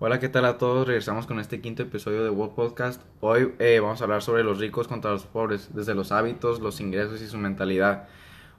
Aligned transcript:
Hola, 0.00 0.20
¿qué 0.20 0.28
tal 0.28 0.44
a 0.44 0.58
todos? 0.58 0.86
Regresamos 0.86 1.26
con 1.26 1.40
este 1.40 1.60
quinto 1.60 1.82
episodio 1.82 2.22
de 2.22 2.30
World 2.30 2.54
Podcast. 2.54 3.02
Hoy 3.20 3.52
eh, 3.58 3.80
vamos 3.80 4.00
a 4.00 4.04
hablar 4.04 4.22
sobre 4.22 4.44
los 4.44 4.60
ricos 4.60 4.86
contra 4.86 5.10
los 5.10 5.24
pobres, 5.24 5.74
desde 5.74 5.92
los 5.96 6.12
hábitos, 6.12 6.60
los 6.60 6.80
ingresos 6.80 7.20
y 7.20 7.26
su 7.26 7.36
mentalidad. 7.36 8.06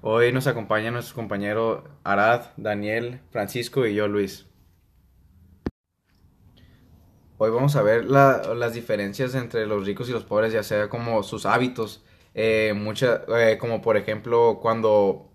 Hoy 0.02 0.34
nos 0.34 0.48
acompaña 0.48 0.92
nuestro 0.92 1.16
compañero 1.16 1.86
Arad, 2.04 2.48
Daniel, 2.58 3.22
Francisco 3.32 3.88
y 3.88 3.96
yo, 3.96 4.10
Luis. 4.10 4.48
Hoy 7.38 7.52
vamos 7.52 7.78
a 7.78 7.84
ver 7.84 8.04
las 8.04 8.74
diferencias 8.74 9.34
entre 9.34 9.66
los 9.66 9.86
ricos 9.86 10.10
y 10.10 10.12
los 10.12 10.26
pobres, 10.26 10.52
ya 10.52 10.62
sea 10.62 10.90
como 10.90 11.24
sus 11.24 11.46
hábitos, 11.46 12.04
eh, 12.34 12.74
eh, 12.76 13.58
como 13.62 13.82
por 13.82 13.96
ejemplo 13.96 14.60
cuando, 14.62 15.32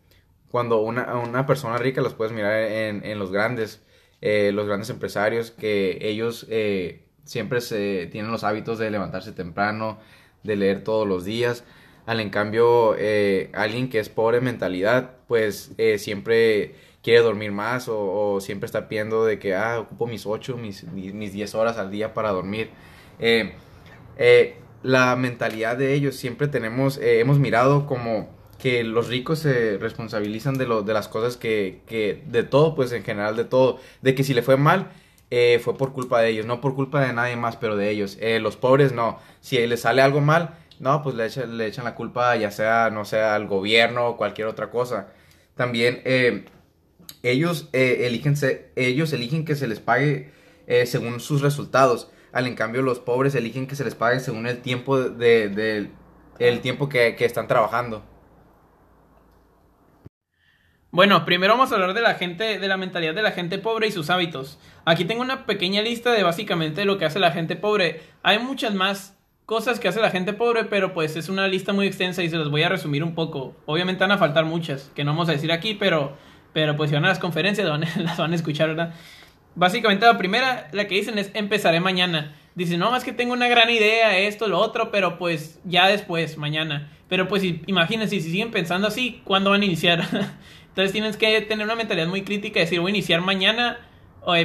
cuando 0.50 0.82
una, 0.82 1.16
una 1.16 1.46
persona 1.46 1.79
rica 1.79 2.02
los 2.02 2.12
puedes 2.12 2.34
mirar 2.34 2.61
en 2.61 3.18
los 3.18 3.32
grandes 3.32 3.84
eh, 4.27 4.52
los 4.52 4.66
grandes 4.66 4.88
empresarios, 4.88 5.50
que 5.50 5.98
ellos 6.00 6.46
eh, 6.48 7.02
siempre 7.24 7.60
se, 7.60 8.06
tienen 8.10 8.30
los 8.33 8.42
hábitos 8.42 8.78
de 8.78 8.91
levantarse 8.91 9.33
temprano, 9.33 9.98
de 10.42 10.56
leer 10.56 10.83
todos 10.83 11.06
los 11.06 11.27
días. 11.27 11.62
Al 12.06 12.20
en 12.20 12.30
cambio, 12.30 12.97
eh, 12.98 13.50
alguien 13.52 13.91
que 13.91 13.98
es 13.98 14.09
pobre 14.09 14.38
en 14.38 14.45
mentalidad, 14.45 15.10
pues 15.28 15.73
siempre 15.98 16.74
quiere 17.02 17.20
dormir 17.20 17.52
más 17.52 17.87
o, 17.91 18.41
siempre 18.41 18.64
está 18.64 18.88
pidiendo 18.88 19.27
de 19.27 19.38
que, 19.38 19.55
ah, 19.55 19.80
ocupo 19.80 20.06
mis 20.06 20.25
8, 20.25 20.56
mis, 20.56 20.84
mis 20.84 21.34
10 21.34 21.55
horas 21.55 21.77
al 21.77 21.91
día 21.91 22.14
para 22.14 22.30
dormir. 22.30 22.70
la 24.83 25.16
mentalidad 25.16 25.77
de 25.77 25.92
ellos 25.92 26.16
siempre 26.16 26.48
tenemos, 26.48 26.98
hemos 26.98 27.38
mirado 27.38 27.86
como 27.86 28.34
que 28.54 28.84
los 28.84 29.08
ricos 29.08 29.40
se 29.40 29.78
responsabilizan 29.78 30.58
de, 30.58 30.66
lo, 30.66 30.82
de 30.82 30.94
las 30.94 31.08
cosas 31.08 31.36
que, 31.36 31.82
que, 31.86 32.22
de 32.26 32.42
todo, 32.42 32.74
pues 32.74 32.92
en 32.92 33.04
general 33.04 33.36
de 33.36 33.44
todo, 33.44 33.78
de 34.02 34.14
que 34.14 34.24
si 34.24 34.34
le 34.34 34.42
fue 34.42 34.56
mal, 34.56 34.90
eh, 35.30 35.58
fue 35.62 35.77
por 35.77 35.92
culpa 35.92 36.20
de 36.20 36.28
ellos, 36.28 36.46
no 36.46 36.60
por 36.60 36.74
culpa 36.74 37.00
de 37.00 37.12
nadie 37.12 37.36
más, 37.36 37.56
pero 37.56 37.77
de 37.77 37.90
ellos. 37.90 38.16
Eh, 38.20 38.38
los 38.40 38.56
pobres 38.56 38.92
no, 38.92 39.18
si 39.41 39.56
les 39.66 39.80
sale 39.80 40.02
algo 40.02 40.20
mal, 40.20 40.58
no, 40.78 41.02
pues 41.02 41.16
le 41.16 41.27
echan, 41.27 41.56
le 41.58 41.66
echan 41.66 41.84
la 41.84 41.94
culpa 41.94 42.36
ya 42.36 42.50
sea, 42.50 42.91
no 42.91 43.05
sea 43.05 43.34
al 43.34 43.46
gobierno 43.46 44.06
o 44.08 44.16
cualquier 44.16 44.46
otra 44.46 44.70
cosa. 44.70 45.08
También 45.56 46.02
eh, 46.05 46.44
ellos, 47.22 47.68
eligen 47.72 48.34
ellos 48.77 49.12
eligen 49.12 49.44
que 49.44 49.56
se 49.56 49.66
les 49.66 49.80
pague 49.80 50.30
según 50.86 51.20
sus 51.20 51.42
resultados. 51.42 52.11
Al 52.33 52.46
en 52.46 52.55
cambio 52.55 52.83
los 52.83 52.98
pobres 53.00 53.34
eligen 53.34 53.66
que 53.66 53.77
se 53.77 53.84
les 53.84 53.94
pague 53.94 54.20
según 54.20 54.46
el 54.46 54.58
tiempo 54.62 55.00
de, 55.00 55.91
el 56.39 56.61
tiempo 56.61 56.89
que, 56.89 57.16
que 57.16 57.24
están 57.24 57.48
trabajando. 57.48 58.05
Bueno, 60.95 61.25
primero 61.25 61.55
vamos 61.55 61.73
a 61.73 61.75
hablar 61.75 61.92
de 61.92 62.03
la 62.03 62.14
gente, 62.14 62.61
de 62.61 62.69
la 62.69 62.77
mentalidad 62.77 63.14
de 63.14 63.23
la 63.23 63.33
gente 63.33 63.59
pobre 63.59 63.89
y 63.89 63.91
sus 63.91 64.11
hábitos. 64.11 64.61
Aquí 64.84 65.05
tengo 65.05 65.23
una 65.23 65.45
pequeña 65.45 65.83
lista 65.83 66.12
de 66.12 66.23
básicamente 66.23 66.84
lo 66.84 66.98
que 66.98 67.05
hace 67.05 67.19
la 67.19 67.33
gente 67.33 67.56
pobre. 67.56 68.01
Hay 68.23 68.39
muchas 68.39 68.75
más 68.75 69.19
cosas 69.45 69.81
que 69.81 69.89
hace 69.89 70.01
la 70.01 70.11
gente 70.11 70.34
pobre, 70.34 70.67
pero 70.67 70.95
pues 70.95 71.17
es 71.17 71.28
una 71.28 71.48
lista 71.48 71.73
muy 71.73 71.89
extensa 71.89 72.23
y 72.23 72.31
se 72.31 72.36
las 72.36 72.48
voy 72.48 72.62
a 72.62 72.69
resumir 72.69 73.03
un 73.03 73.17
poco. 73.17 73.56
Obviamente 73.67 74.05
van 74.05 74.12
a 74.12 74.19
faltar 74.19 74.45
muchas, 74.45 74.92
que 74.95 75.03
no 75.03 75.11
vamos 75.11 75.28
a 75.28 75.33
decir 75.33 75.51
aquí, 75.51 75.75
pero, 75.75 76.17
pero 76.53 76.77
pues 76.77 76.91
si 76.91 76.95
van 76.95 77.06
a 77.06 77.08
las 77.08 77.19
conferencias 77.19 77.67
las 77.97 78.17
van 78.17 78.31
a 78.31 78.36
escuchar, 78.36 78.69
¿verdad? 78.69 78.95
Básicamente 79.56 80.06
la 80.06 80.17
primera, 80.17 80.69
la 80.70 80.86
que 80.86 80.95
dicen 80.95 81.19
es 81.19 81.33
empezaré 81.34 81.81
mañana. 81.81 82.36
Dicen, 82.55 82.79
no, 82.79 82.97
es 82.97 83.03
que 83.03 83.12
tengo 83.12 83.33
una 83.33 83.48
gran 83.48 83.69
idea, 83.69 84.17
esto, 84.17 84.47
lo 84.47 84.61
otro, 84.61 84.92
pero 84.92 85.19
pues 85.19 85.58
ya 85.64 85.89
después, 85.89 86.39
mañana. 86.39 86.92
Pero 87.08 87.27
pues 87.27 87.42
imagínense, 87.42 88.20
si 88.20 88.31
siguen 88.31 88.53
pensando 88.53 88.86
así, 88.86 89.23
¿cuándo 89.25 89.51
van 89.51 89.62
a 89.62 89.64
iniciar? 89.64 90.05
Entonces 90.75 90.91
tienes 90.91 91.17
que 91.17 91.41
tener 91.42 91.64
una 91.64 91.77
mentalidad 91.77 92.08
muy 92.08 92.22
crítica, 92.22 92.58
decir, 92.58 92.80
voy 92.80 92.91
a 92.91 92.94
iniciar 92.97 93.20
mañana, 93.20 93.78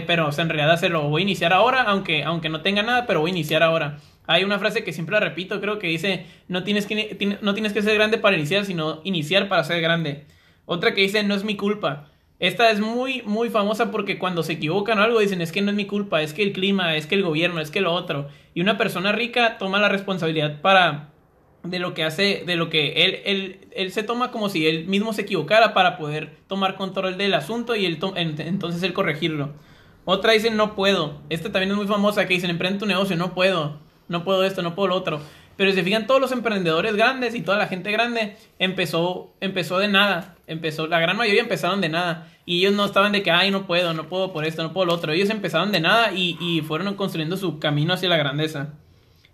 pero 0.05 0.27
o 0.27 0.31
sea, 0.31 0.43
en 0.43 0.49
realidad 0.49 0.69
hacerlo, 0.69 1.09
voy 1.09 1.23
a 1.23 1.25
iniciar 1.25 1.53
ahora, 1.53 1.81
aunque, 1.81 2.23
aunque 2.23 2.49
no 2.49 2.61
tenga 2.61 2.83
nada, 2.83 3.07
pero 3.07 3.21
voy 3.21 3.31
a 3.31 3.33
iniciar 3.33 3.63
ahora. 3.63 3.97
Hay 4.27 4.43
una 4.43 4.59
frase 4.59 4.83
que 4.83 4.93
siempre 4.93 5.13
la 5.13 5.21
repito, 5.21 5.59
creo 5.59 5.79
que 5.79 5.87
dice, 5.87 6.27
no 6.47 6.63
tienes 6.63 6.85
que, 6.85 7.37
no 7.41 7.55
tienes 7.55 7.73
que 7.73 7.81
ser 7.81 7.95
grande 7.95 8.19
para 8.19 8.37
iniciar, 8.37 8.65
sino 8.65 9.01
iniciar 9.03 9.49
para 9.49 9.63
ser 9.63 9.81
grande. 9.81 10.27
Otra 10.65 10.93
que 10.93 11.01
dice, 11.01 11.23
no 11.23 11.33
es 11.33 11.43
mi 11.43 11.55
culpa. 11.55 12.11
Esta 12.37 12.69
es 12.69 12.79
muy, 12.79 13.23
muy 13.23 13.49
famosa 13.49 13.89
porque 13.89 14.19
cuando 14.19 14.43
se 14.43 14.53
equivocan 14.53 14.99
o 14.99 15.01
algo 15.01 15.19
dicen, 15.19 15.41
es 15.41 15.51
que 15.51 15.63
no 15.63 15.71
es 15.71 15.75
mi 15.75 15.85
culpa, 15.85 16.21
es 16.21 16.33
que 16.33 16.43
el 16.43 16.53
clima, 16.53 16.95
es 16.95 17.07
que 17.07 17.15
el 17.15 17.23
gobierno, 17.23 17.59
es 17.59 17.71
que 17.71 17.81
lo 17.81 17.91
otro. 17.91 18.27
Y 18.53 18.61
una 18.61 18.77
persona 18.77 19.11
rica 19.11 19.57
toma 19.57 19.79
la 19.79 19.89
responsabilidad 19.89 20.61
para, 20.61 21.08
de 21.63 21.79
lo 21.79 21.93
que 21.93 22.03
hace, 22.03 22.43
de 22.45 22.55
lo 22.55 22.69
que 22.69 23.03
él, 23.05 23.19
él, 23.25 23.67
él, 23.71 23.91
se 23.91 24.03
toma 24.03 24.31
como 24.31 24.49
si 24.49 24.67
él 24.67 24.85
mismo 24.87 25.13
se 25.13 25.23
equivocara 25.23 25.73
para 25.73 25.97
poder 25.97 26.37
tomar 26.47 26.75
control 26.75 27.17
del 27.17 27.33
asunto 27.33 27.75
y 27.75 27.85
él 27.85 27.99
entonces 28.15 28.81
él 28.83 28.93
corregirlo. 28.93 29.53
Otra 30.05 30.33
dice 30.33 30.49
no 30.51 30.75
puedo. 30.75 31.21
Esta 31.29 31.51
también 31.51 31.71
es 31.71 31.77
muy 31.77 31.87
famosa 31.87 32.27
que 32.27 32.33
dicen 32.33 32.49
emprende 32.49 32.79
tu 32.79 32.85
negocio, 32.85 33.15
no 33.15 33.33
puedo, 33.33 33.77
no 34.07 34.23
puedo 34.23 34.43
esto, 34.43 34.61
no 34.61 34.73
puedo 34.73 34.89
lo 34.89 34.95
otro. 34.95 35.19
Pero 35.57 35.71
si 35.71 35.77
se 35.77 35.83
fijan 35.83 36.07
todos 36.07 36.21
los 36.21 36.31
emprendedores 36.31 36.95
grandes 36.95 37.35
y 37.35 37.41
toda 37.41 37.57
la 37.57 37.67
gente 37.67 37.91
grande 37.91 38.37
empezó, 38.59 39.33
empezó 39.41 39.77
de 39.77 39.89
nada, 39.89 40.37
empezó, 40.47 40.87
la 40.87 41.01
gran 41.01 41.17
mayoría 41.17 41.41
empezaron 41.41 41.81
de 41.81 41.89
nada 41.89 42.31
y 42.45 42.59
ellos 42.59 42.73
no 42.73 42.85
estaban 42.85 43.11
de 43.11 43.21
que 43.23 43.31
ay 43.31 43.51
no 43.51 43.67
puedo, 43.67 43.93
no 43.93 44.07
puedo 44.07 44.31
por 44.31 44.45
esto, 44.45 44.63
no 44.63 44.71
puedo 44.71 44.85
lo 44.85 44.93
otro. 44.93 45.11
Ellos 45.11 45.29
empezaron 45.29 45.73
de 45.73 45.81
nada 45.81 46.13
y, 46.13 46.37
y 46.39 46.61
fueron 46.61 46.95
construyendo 46.95 47.35
su 47.35 47.59
camino 47.59 47.93
hacia 47.93 48.07
la 48.07 48.15
grandeza. 48.15 48.75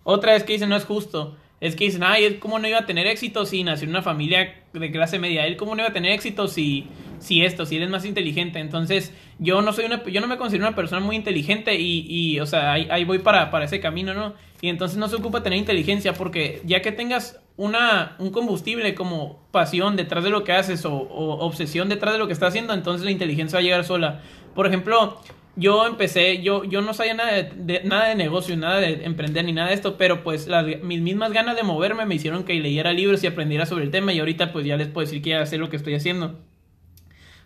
Otra 0.03 0.36
es 0.36 0.44
que 0.44 0.53
dicen 0.53 0.69
no 0.69 0.75
es 0.75 0.86
justo 0.86 1.38
es 1.61 1.75
que 1.75 1.85
dicen, 1.85 2.03
ay, 2.03 2.25
él 2.25 2.39
cómo 2.39 2.59
no 2.59 2.67
iba 2.67 2.79
a 2.79 2.85
tener 2.85 3.07
éxito 3.07 3.45
si 3.45 3.63
nació 3.63 3.85
en 3.85 3.91
una 3.91 4.01
familia 4.01 4.63
de 4.73 4.91
clase 4.91 5.19
media, 5.19 5.47
él 5.47 5.55
cómo 5.57 5.73
no 5.75 5.81
iba 5.81 5.89
a 5.89 5.93
tener 5.93 6.11
éxito 6.11 6.47
si, 6.47 6.88
si 7.19 7.43
esto, 7.43 7.66
si 7.66 7.77
él 7.77 7.83
es 7.83 7.89
más 7.89 8.05
inteligente. 8.05 8.59
Entonces, 8.59 9.13
yo 9.39 9.61
no 9.61 9.71
soy 9.73 9.85
una, 9.85 10.03
yo 10.03 10.21
no 10.21 10.27
me 10.27 10.38
considero 10.38 10.67
una 10.67 10.75
persona 10.75 11.05
muy 11.05 11.15
inteligente 11.15 11.75
y, 11.75 12.05
y 12.07 12.39
o 12.39 12.45
sea, 12.45 12.73
ahí, 12.73 12.88
ahí 12.91 13.05
voy 13.05 13.19
para, 13.19 13.51
para 13.51 13.65
ese 13.65 13.79
camino, 13.79 14.13
¿no? 14.13 14.33
Y 14.61 14.69
entonces 14.69 14.97
no 14.97 15.07
se 15.07 15.15
ocupa 15.15 15.44
tener 15.44 15.59
inteligencia 15.59 16.13
porque 16.13 16.61
ya 16.65 16.81
que 16.81 16.91
tengas 16.91 17.39
una, 17.57 18.15
un 18.19 18.31
combustible 18.31 18.94
como 18.95 19.39
pasión 19.51 19.95
detrás 19.95 20.23
de 20.23 20.29
lo 20.29 20.44
que 20.44 20.51
haces 20.51 20.85
o, 20.85 20.94
o 20.94 21.45
obsesión 21.45 21.88
detrás 21.88 22.13
de 22.13 22.19
lo 22.19 22.27
que 22.27 22.33
estás 22.33 22.49
haciendo, 22.49 22.73
entonces 22.73 23.05
la 23.05 23.11
inteligencia 23.11 23.57
va 23.57 23.61
a 23.61 23.63
llegar 23.63 23.83
sola. 23.85 24.21
Por 24.53 24.67
ejemplo, 24.67 25.21
yo 25.55 25.88
empecé, 25.88 26.41
yo, 26.41 26.63
yo 26.63 26.81
no 26.81 26.93
sabía 26.93 27.13
nada 27.13 27.31
de, 27.43 27.81
nada 27.83 28.09
de 28.09 28.16
negocio, 28.16 28.57
nada 28.57 28.79
de 28.79 29.05
emprender 29.05 29.45
ni 29.45 29.53
nada 29.53 29.69
de 29.69 29.75
esto, 29.75 29.97
pero 29.97 30.23
pues 30.23 30.47
las, 30.47 30.66
mis 30.83 31.01
mismas 31.01 31.31
ganas 31.31 31.55
de 31.55 31.63
moverme 31.63 32.05
me 32.05 32.16
hicieron 32.16 32.43
que 32.43 32.53
leyera 32.55 32.91
libros 32.91 33.23
y 33.23 33.27
aprendiera 33.27 33.65
sobre 33.65 33.85
el 33.85 33.91
tema 33.91 34.11
y 34.11 34.19
ahorita 34.19 34.51
pues 34.51 34.65
ya 34.65 34.75
les 34.75 34.88
puedo 34.88 35.05
decir 35.05 35.21
que 35.21 35.31
ya 35.31 35.45
sé 35.45 35.57
lo 35.57 35.69
que 35.69 35.77
estoy 35.77 35.95
haciendo. 35.95 36.39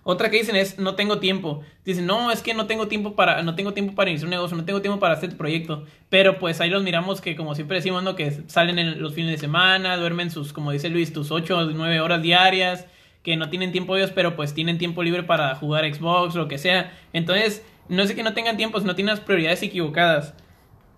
Otra 0.03 0.31
que 0.31 0.37
dicen 0.37 0.55
es 0.55 0.79
no 0.79 0.95
tengo 0.95 1.19
tiempo. 1.19 1.61
Dicen, 1.85 2.07
"No, 2.07 2.31
es 2.31 2.41
que 2.41 2.55
no 2.55 2.65
tengo 2.65 2.87
tiempo 2.87 3.15
para 3.15 3.43
no 3.43 3.53
tengo 3.53 3.73
tiempo 3.73 3.93
para 3.93 4.09
iniciar 4.09 4.25
un 4.25 4.31
negocio, 4.31 4.57
no 4.57 4.65
tengo 4.65 4.81
tiempo 4.81 4.99
para 4.99 5.13
hacer 5.13 5.29
el 5.29 5.35
proyecto." 5.35 5.85
Pero 6.09 6.39
pues 6.39 6.61
ahí 6.61 6.69
los 6.69 6.81
miramos 6.81 7.21
que 7.21 7.35
como 7.35 7.53
siempre 7.53 7.77
decimos, 7.77 8.01
¿no? 8.01 8.15
que 8.15 8.31
salen 8.47 8.79
en 8.79 9.01
los 9.01 9.13
fines 9.13 9.31
de 9.31 9.37
semana, 9.37 9.97
duermen 9.97 10.31
sus 10.31 10.51
como 10.53 10.71
dice 10.71 10.89
Luis, 10.89 11.13
tus 11.13 11.31
8 11.31 11.57
o 11.57 11.65
9 11.65 11.99
horas 11.99 12.23
diarias, 12.23 12.87
que 13.23 13.35
no 13.35 13.49
tienen 13.49 13.71
tiempo 13.71 13.97
ellos, 13.97 14.11
pero 14.11 14.35
pues 14.35 14.53
tienen 14.53 14.77
tiempo 14.77 15.03
libre 15.03 15.23
para 15.23 15.53
jugar 15.55 15.85
Xbox, 15.93 16.33
lo 16.35 16.47
que 16.47 16.57
sea. 16.57 16.91
Entonces, 17.13 17.63
no 17.89 18.03
es 18.03 18.13
que 18.13 18.23
no 18.23 18.33
tengan 18.33 18.57
tiempo, 18.57 18.79
no 18.79 18.95
tienen 18.95 19.13
las 19.13 19.23
prioridades 19.23 19.61
equivocadas. 19.63 20.33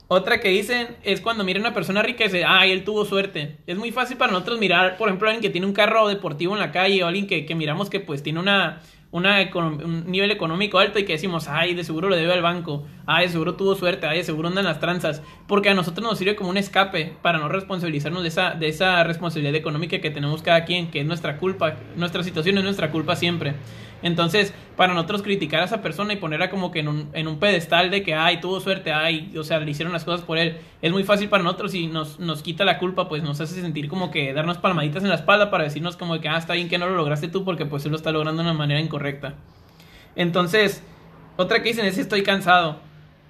Otra 0.07 0.41
que 0.41 0.49
dicen 0.49 0.97
es 1.03 1.21
cuando 1.21 1.45
miran 1.45 1.63
a 1.63 1.69
una 1.69 1.73
persona 1.73 2.01
rica 2.01 2.25
y 2.25 2.27
dicen, 2.27 2.43
ay, 2.45 2.71
él 2.71 2.83
tuvo 2.83 3.05
suerte. 3.05 3.57
Es 3.65 3.77
muy 3.77 3.91
fácil 3.91 4.17
para 4.17 4.33
nosotros 4.33 4.59
mirar, 4.59 4.97
por 4.97 5.07
ejemplo, 5.07 5.27
a 5.27 5.31
alguien 5.31 5.41
que 5.41 5.49
tiene 5.49 5.65
un 5.65 5.73
carro 5.73 6.09
deportivo 6.09 6.53
en 6.53 6.59
la 6.59 6.71
calle 6.71 7.01
o 7.01 7.07
alguien 7.07 7.27
que, 7.27 7.45
que 7.45 7.55
miramos 7.55 7.89
que 7.89 8.01
pues 8.01 8.21
tiene 8.21 8.39
una, 8.39 8.81
una 9.11 9.49
un 9.53 10.09
nivel 10.09 10.31
económico 10.31 10.79
alto 10.79 10.97
y 10.97 11.03
que 11.03 11.13
decimos, 11.13 11.47
ay, 11.49 11.73
de 11.73 11.83
seguro 11.83 12.09
lo 12.09 12.15
debe 12.15 12.31
al 12.31 12.41
banco, 12.41 12.85
ay, 13.05 13.27
de 13.27 13.33
seguro 13.33 13.55
tuvo 13.55 13.75
suerte, 13.75 14.07
ay, 14.07 14.19
de 14.19 14.23
seguro 14.23 14.47
andan 14.47 14.65
las 14.65 14.79
tranzas, 14.79 15.21
porque 15.47 15.69
a 15.69 15.73
nosotros 15.73 16.07
nos 16.07 16.17
sirve 16.17 16.35
como 16.35 16.49
un 16.49 16.57
escape 16.57 17.13
para 17.21 17.37
no 17.37 17.49
responsabilizarnos 17.49 18.21
de 18.23 18.29
esa, 18.29 18.51
de 18.51 18.69
esa 18.69 19.03
responsabilidad 19.03 19.55
económica 19.55 19.99
que 19.99 20.11
tenemos 20.11 20.41
cada 20.41 20.63
quien, 20.63 20.89
que 20.89 21.01
es 21.01 21.05
nuestra 21.05 21.37
culpa, 21.37 21.75
nuestra 21.97 22.23
situación 22.23 22.57
es 22.57 22.63
nuestra 22.63 22.89
culpa 22.91 23.15
siempre. 23.15 23.55
Entonces, 24.03 24.53
para 24.75 24.93
nosotros 24.93 25.21
criticar 25.21 25.61
a 25.61 25.65
esa 25.65 25.81
persona 25.81 26.13
y 26.13 26.15
ponerla 26.15 26.49
como 26.49 26.71
que 26.71 26.79
en 26.79 26.87
un, 26.87 27.09
en 27.13 27.27
un 27.27 27.37
pedestal 27.39 27.91
de 27.91 28.01
que, 28.01 28.15
ay, 28.15 28.39
tuvo 28.41 28.59
suerte, 28.59 28.91
ay, 28.91 29.31
o 29.37 29.43
sea, 29.43 29.59
le 29.59 29.69
hicieron 29.69 29.93
las 29.93 30.03
cosas 30.03 30.25
por 30.25 30.37
él, 30.37 30.57
es 30.81 30.91
muy 30.91 31.03
fácil 31.03 31.29
para 31.29 31.43
nosotros 31.43 31.75
y 31.75 31.87
nos, 31.87 32.19
nos 32.19 32.41
quita 32.41 32.65
la 32.65 32.79
culpa, 32.79 33.07
pues 33.07 33.21
nos 33.21 33.39
hace 33.41 33.61
sentir 33.61 33.87
como 33.87 34.09
que 34.09 34.33
darnos 34.33 34.57
palmaditas 34.57 35.03
en 35.03 35.09
la 35.09 35.15
espalda 35.15 35.51
para 35.51 35.65
decirnos 35.65 35.97
como 35.97 36.19
que, 36.19 36.29
ah, 36.29 36.37
está 36.37 36.53
bien 36.53 36.69
que 36.69 36.79
no 36.79 36.87
lo 36.89 36.95
lograste 36.95 37.27
tú 37.27 37.43
porque 37.43 37.65
pues 37.65 37.85
él 37.85 37.91
lo 37.91 37.97
está 37.97 38.11
logrando 38.11 38.41
de 38.41 38.49
una 38.49 38.57
manera 38.57 38.79
incorrecta. 38.79 39.00
Entonces, 40.15 40.83
otra 41.37 41.61
que 41.61 41.69
dicen 41.69 41.85
es 41.85 41.97
estoy 41.97 42.23
cansado. 42.23 42.79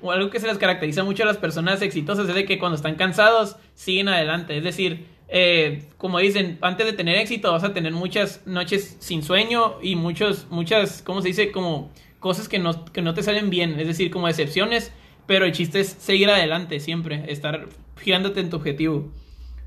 O 0.02 0.12
algo 0.12 0.30
que 0.30 0.40
se 0.40 0.48
les 0.48 0.58
caracteriza 0.58 1.04
mucho 1.04 1.24
a 1.24 1.28
las 1.28 1.38
personas 1.38 1.82
exitosas 1.82 2.28
es 2.28 2.36
de 2.36 2.46
que 2.46 2.58
cuando 2.58 2.76
están 2.76 2.96
cansados 2.96 3.56
siguen 3.76 4.10
adelante. 4.10 4.58
Es 4.58 4.64
decir, 4.64 5.06
eh, 5.28 5.86
como 5.98 6.20
dicen, 6.20 6.58
antes 6.62 6.86
de 6.86 6.94
tener 6.94 7.16
éxito 7.18 7.52
vas 7.52 7.64
a 7.64 7.74
tener 7.74 7.94
muchas 7.94 8.46
noches 8.46 8.98
sin 9.00 9.24
sueño 9.24 9.76
y 9.82 9.96
muchos, 9.96 10.48
muchas, 10.50 11.02
¿cómo 11.02 11.22
se 11.22 11.30
dice? 11.30 11.52
Como 11.52 11.92
cosas 12.20 12.50
que 12.50 12.60
no, 12.60 12.86
que 12.86 13.02
no 13.02 13.14
te 13.14 13.24
salen 13.24 13.50
bien, 13.50 13.80
es 13.80 13.88
decir, 13.88 14.12
como 14.12 14.28
decepciones, 14.28 14.92
pero 15.28 15.46
el 15.46 15.54
chiste 15.54 15.80
es 15.80 15.88
seguir 15.88 16.30
adelante 16.30 16.80
siempre, 16.80 17.24
estar 17.28 17.68
girándote 17.98 18.42
en 18.42 18.50
tu 18.50 18.58
objetivo. 18.58 19.12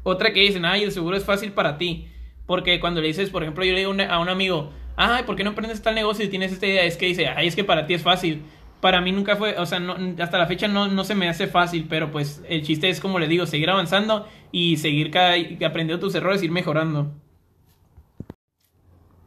Otra 0.02 0.34
que 0.34 0.40
dicen, 0.40 0.66
ay, 0.66 0.82
el 0.82 0.92
seguro 0.92 1.16
es 1.16 1.24
fácil 1.24 1.52
para 1.52 1.78
ti, 1.78 2.08
porque 2.46 2.78
cuando 2.78 3.00
le 3.00 3.06
dices, 3.06 3.30
por 3.30 3.42
ejemplo, 3.42 3.64
yo 3.64 3.72
le 3.72 3.78
digo 3.78 3.94
a 4.08 4.18
un 4.18 4.28
amigo, 4.28 4.70
ay, 4.96 5.24
¿por 5.24 5.36
qué 5.36 5.44
no 5.44 5.50
aprendes 5.50 5.82
tal 5.82 5.94
negocio 5.94 6.24
y 6.24 6.28
tienes 6.28 6.52
esta 6.52 6.66
idea? 6.66 6.84
Es 6.84 6.96
que 6.96 7.06
dice, 7.06 7.28
ay, 7.28 7.48
es 7.48 7.56
que 7.56 7.64
para 7.64 7.86
ti 7.86 7.94
es 7.94 8.02
fácil 8.02 8.42
para 8.84 9.00
mí 9.00 9.12
nunca 9.12 9.36
fue, 9.36 9.56
o 9.56 9.64
sea, 9.64 9.80
no, 9.80 9.96
hasta 10.22 10.36
la 10.36 10.46
fecha 10.46 10.68
no, 10.68 10.88
no 10.88 11.04
se 11.04 11.14
me 11.14 11.26
hace 11.26 11.46
fácil, 11.46 11.86
pero 11.88 12.12
pues 12.12 12.42
el 12.46 12.60
chiste 12.60 12.90
es, 12.90 13.00
como 13.00 13.18
le 13.18 13.28
digo, 13.28 13.46
seguir 13.46 13.70
avanzando 13.70 14.26
y 14.52 14.76
seguir 14.76 15.10
cada, 15.10 15.36
aprendiendo 15.66 16.00
tus 16.00 16.14
errores, 16.14 16.42
ir 16.42 16.50
mejorando. 16.50 17.10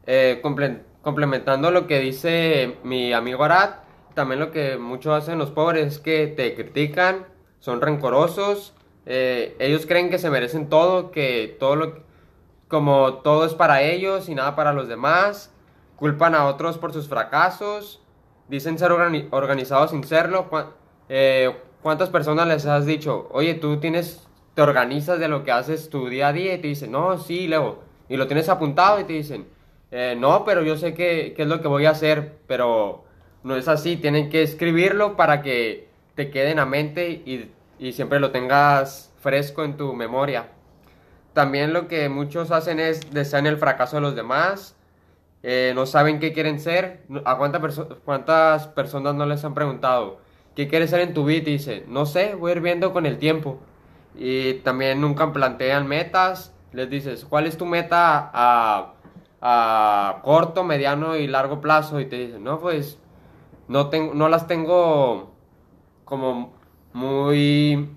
Eh, 0.06 0.40
complementando 1.02 1.72
lo 1.72 1.88
que 1.88 1.98
dice 1.98 2.76
mi 2.84 3.12
amigo 3.12 3.42
Arad, 3.42 3.80
también 4.14 4.38
lo 4.38 4.52
que 4.52 4.78
muchos 4.78 5.12
hacen 5.12 5.40
los 5.40 5.50
pobres 5.50 5.86
es 5.88 5.98
que 5.98 6.28
te 6.28 6.54
critican, 6.54 7.26
son 7.58 7.80
rencorosos, 7.80 8.74
eh, 9.06 9.56
ellos 9.58 9.86
creen 9.86 10.08
que 10.08 10.18
se 10.18 10.30
merecen 10.30 10.68
todo, 10.68 11.10
que 11.10 11.56
todo 11.58 11.74
lo 11.74 12.04
como 12.68 13.14
todo 13.24 13.44
es 13.44 13.54
para 13.54 13.82
ellos 13.82 14.28
y 14.28 14.36
nada 14.36 14.54
para 14.54 14.72
los 14.72 14.86
demás, 14.86 15.52
culpan 15.98 16.34
a 16.34 16.46
otros 16.46 16.78
por 16.78 16.92
sus 16.92 17.08
fracasos, 17.08 18.00
dicen 18.48 18.78
ser 18.78 18.92
organizados 18.92 19.90
sin 19.90 20.04
serlo. 20.04 20.46
Eh, 21.08 21.54
¿Cuántas 21.82 22.10
personas 22.10 22.46
les 22.48 22.66
has 22.66 22.86
dicho, 22.86 23.28
oye, 23.32 23.54
tú 23.54 23.78
tienes, 23.78 24.26
te 24.54 24.62
organizas 24.62 25.18
de 25.18 25.28
lo 25.28 25.44
que 25.44 25.52
haces 25.52 25.90
tu 25.90 26.08
día 26.08 26.28
a 26.28 26.32
día 26.32 26.54
y 26.54 26.58
te 26.58 26.68
dicen, 26.68 26.92
no, 26.92 27.18
sí, 27.18 27.46
Leo, 27.46 27.80
y 28.08 28.16
lo 28.16 28.26
tienes 28.26 28.48
apuntado 28.48 29.00
y 29.00 29.04
te 29.04 29.12
dicen, 29.12 29.46
eh, 29.90 30.16
no, 30.18 30.44
pero 30.44 30.62
yo 30.62 30.76
sé 30.76 30.94
qué 30.94 31.34
es 31.36 31.46
lo 31.46 31.60
que 31.60 31.68
voy 31.68 31.86
a 31.86 31.90
hacer, 31.90 32.38
pero 32.46 33.04
no 33.42 33.56
es 33.56 33.68
así, 33.68 33.96
tienen 33.96 34.28
que 34.30 34.42
escribirlo 34.42 35.16
para 35.16 35.42
que 35.42 35.88
te 36.14 36.30
quede 36.30 36.50
en 36.50 36.56
la 36.56 36.66
mente 36.66 37.10
y, 37.10 37.50
y 37.78 37.92
siempre 37.92 38.20
lo 38.20 38.30
tengas 38.30 39.12
fresco 39.20 39.64
en 39.64 39.76
tu 39.76 39.94
memoria. 39.94 40.48
También 41.32 41.72
lo 41.72 41.86
que 41.86 42.08
muchos 42.08 42.50
hacen 42.50 42.80
es 42.80 43.12
desean 43.12 43.46
el 43.46 43.56
fracaso 43.56 43.96
de 43.96 44.02
los 44.02 44.16
demás, 44.16 44.74
eh, 45.42 45.72
no 45.74 45.86
saben 45.86 46.20
qué 46.20 46.32
quieren 46.32 46.60
ser. 46.60 47.04
¿A 47.24 47.38
cuántas 47.38 48.68
personas 48.68 49.14
no 49.14 49.26
les 49.26 49.44
han 49.44 49.54
preguntado 49.54 50.20
qué 50.56 50.68
quieres 50.68 50.90
ser 50.90 51.00
en 51.00 51.14
tu 51.14 51.24
vida? 51.24 51.48
Y 51.48 51.52
dice, 51.52 51.84
no 51.88 52.06
sé, 52.06 52.34
voy 52.34 52.50
a 52.50 52.54
ir 52.56 52.60
viendo 52.60 52.92
con 52.92 53.06
el 53.06 53.18
tiempo. 53.18 53.58
Y 54.16 54.54
también 54.54 55.00
nunca 55.00 55.32
plantean 55.32 55.86
metas. 55.86 56.54
Les 56.72 56.90
dices, 56.90 57.24
¿cuál 57.24 57.46
es 57.46 57.56
tu 57.56 57.66
meta 57.66 58.30
a, 58.32 58.94
a 59.40 60.20
corto, 60.22 60.64
mediano 60.64 61.16
y 61.16 61.26
largo 61.26 61.60
plazo? 61.60 62.00
Y 62.00 62.06
te 62.06 62.16
dicen, 62.16 62.44
no, 62.44 62.58
pues 62.60 62.98
no, 63.68 63.88
tengo, 63.88 64.14
no 64.14 64.28
las 64.28 64.46
tengo 64.46 65.34
como 66.04 66.54
muy 66.92 67.88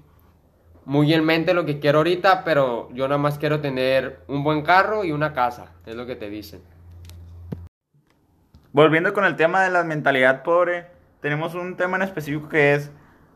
muy 0.85 1.13
en 1.13 1.23
mente 1.23 1.53
lo 1.53 1.65
que 1.65 1.79
quiero 1.79 1.99
ahorita, 1.99 2.43
pero 2.43 2.89
yo 2.91 3.07
nada 3.07 3.17
más 3.17 3.37
quiero 3.37 3.61
tener 3.61 4.23
un 4.27 4.43
buen 4.43 4.61
carro 4.61 5.03
y 5.03 5.11
una 5.11 5.33
casa, 5.33 5.73
es 5.85 5.95
lo 5.95 6.05
que 6.05 6.15
te 6.15 6.29
dicen. 6.29 6.61
Volviendo 8.73 9.13
con 9.13 9.25
el 9.25 9.35
tema 9.35 9.61
de 9.63 9.69
la 9.69 9.83
mentalidad 9.83 10.43
pobre, 10.43 10.87
tenemos 11.19 11.55
un 11.55 11.75
tema 11.75 11.97
en 11.97 12.03
específico 12.03 12.47
que 12.47 12.73
es 12.73 12.89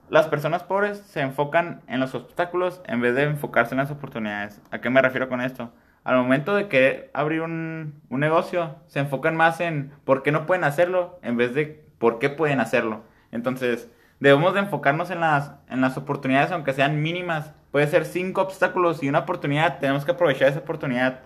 las 0.09 0.27
personas 0.27 0.63
pobres 0.63 0.99
se 0.99 1.19
enfocan 1.19 1.81
en 1.87 1.99
los 1.99 2.15
obstáculos 2.15 2.81
en 2.85 3.01
vez 3.01 3.15
de 3.15 3.23
enfocarse 3.23 3.73
en 3.73 3.79
las 3.79 3.91
oportunidades. 3.91 4.61
¿A 4.71 4.79
qué 4.79 4.89
me 4.89 5.01
refiero 5.01 5.27
con 5.27 5.41
esto? 5.41 5.73
Al 6.05 6.15
momento 6.15 6.55
de 6.55 6.69
que 6.69 7.09
abrir 7.13 7.41
un, 7.41 8.01
un 8.09 8.19
negocio, 8.21 8.77
se 8.87 8.99
enfocan 8.99 9.35
más 9.35 9.59
en 9.59 9.91
por 10.05 10.23
qué 10.23 10.31
no 10.31 10.45
pueden 10.45 10.63
hacerlo 10.63 11.19
en 11.21 11.35
vez 11.35 11.53
de 11.53 11.85
por 11.97 12.19
qué 12.19 12.29
pueden 12.29 12.61
hacerlo. 12.61 13.03
Entonces, 13.31 13.89
debemos 14.21 14.53
de 14.53 14.61
enfocarnos 14.61 15.09
en 15.09 15.19
las, 15.19 15.51
en 15.67 15.81
las 15.81 15.97
oportunidades, 15.97 16.51
aunque 16.51 16.71
sean 16.71 17.01
mínimas. 17.01 17.53
Puede 17.71 17.87
ser 17.87 18.05
cinco 18.05 18.41
obstáculos 18.41 19.03
y 19.03 19.09
una 19.09 19.19
oportunidad, 19.19 19.79
tenemos 19.79 20.05
que 20.05 20.11
aprovechar 20.11 20.47
esa 20.47 20.59
oportunidad. 20.59 21.19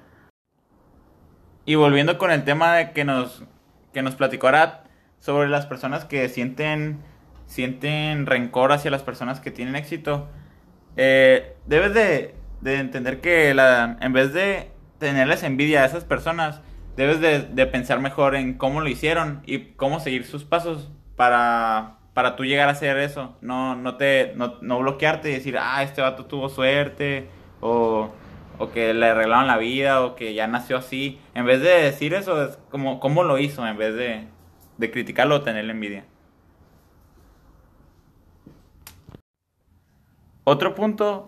Y 1.66 1.76
volviendo 1.76 2.18
con 2.18 2.32
el 2.32 2.44
tema 2.44 2.74
de 2.74 2.92
que 2.92 3.04
nos, 3.04 3.44
que 3.94 4.02
nos 4.02 4.16
platicó 4.16 4.48
Arad 4.48 4.82
sobre 5.20 5.50
las 5.50 5.66
personas 5.66 6.06
que 6.06 6.30
sienten, 6.30 7.00
sienten 7.46 8.26
rencor 8.26 8.72
hacia 8.72 8.92
las 8.92 9.04
personas 9.04 9.40
que 9.40 9.52
tienen 9.52 9.76
éxito, 9.76 10.28
eh, 10.96 11.56
debes 11.66 11.94
de, 11.94 12.36
de, 12.62 12.76
entender 12.76 13.22
que 13.22 13.54
la, 13.54 13.98
en 14.02 14.14
vez 14.14 14.34
de 14.34 14.72
tenerles 14.98 15.44
envidia 15.44 15.84
a 15.84 15.86
esas 15.86 16.04
personas, 16.04 16.62
debes 16.96 17.22
de, 17.22 17.42
de 17.42 17.66
pensar 17.68 18.00
mejor 18.00 18.36
en 18.36 18.56
cómo 18.56 18.82
lo 18.82 18.90
hicieron 18.90 19.42
y 19.46 19.74
cómo 19.74 20.00
seguir 20.00 20.26
sus 20.26 20.44
pasos 20.44 20.92
para, 21.16 22.00
para 22.14 22.36
tú 22.36 22.44
llegar 22.44 22.68
a 22.68 22.74
hacer 22.74 22.98
eso. 22.98 23.38
No, 23.42 23.76
no 23.76 23.96
te, 23.96 24.34
no, 24.36 24.56
no 24.62 24.80
bloquearte 24.80 25.30
y 25.30 25.34
decir, 25.34 25.58
ah, 25.58 25.84
este 25.84 26.02
vato 26.02 26.26
tuvo 26.26 26.50
suerte, 26.50 27.28
o, 27.62 28.12
o, 28.60 28.72
que 28.72 28.94
le 28.94 29.08
arreglaron 29.08 29.48
la 29.48 29.58
vida, 29.58 30.02
o 30.02 30.16
que 30.16 30.36
ya 30.36 30.46
nació 30.48 30.78
así. 30.78 31.20
En 31.34 31.46
vez 31.46 31.62
de 31.62 31.70
decir 31.70 32.14
eso, 32.14 32.44
es 32.44 32.60
como, 32.70 33.00
¿cómo 33.00 33.24
lo 33.24 33.40
hizo? 33.40 33.66
En 33.66 33.78
vez 33.78 33.96
de, 33.96 34.26
de 34.78 34.92
criticarlo 34.92 35.38
o 35.38 35.42
tenerle 35.42 35.72
envidia. 35.72 36.06
Otro 40.44 40.76
punto 40.76 41.28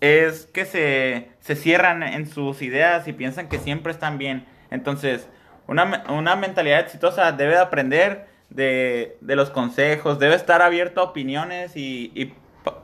es 0.00 0.46
que 0.46 0.64
se, 0.64 1.30
se 1.40 1.56
cierran 1.56 2.02
en 2.02 2.26
sus 2.26 2.60
ideas 2.62 3.06
y 3.08 3.12
piensan 3.12 3.48
que 3.48 3.58
siempre 3.58 3.92
están 3.92 4.18
bien. 4.18 4.46
Entonces, 4.70 5.28
una, 5.66 6.04
una 6.08 6.36
mentalidad 6.36 6.80
exitosa 6.80 7.32
debe 7.32 7.52
de 7.52 7.60
aprender 7.60 8.26
de, 8.50 9.16
los 9.20 9.50
consejos, 9.50 10.18
debe 10.18 10.34
estar 10.34 10.62
abierto 10.62 11.00
a 11.00 11.04
opiniones 11.04 11.76
y, 11.76 12.12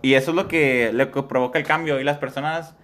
y, 0.02 0.14
eso 0.14 0.30
es 0.30 0.36
lo 0.36 0.48
que, 0.48 0.92
le 0.92 1.06
provoca 1.06 1.58
el 1.58 1.64
cambio. 1.64 2.00
Y 2.00 2.04
las 2.04 2.18
personas 2.18 2.74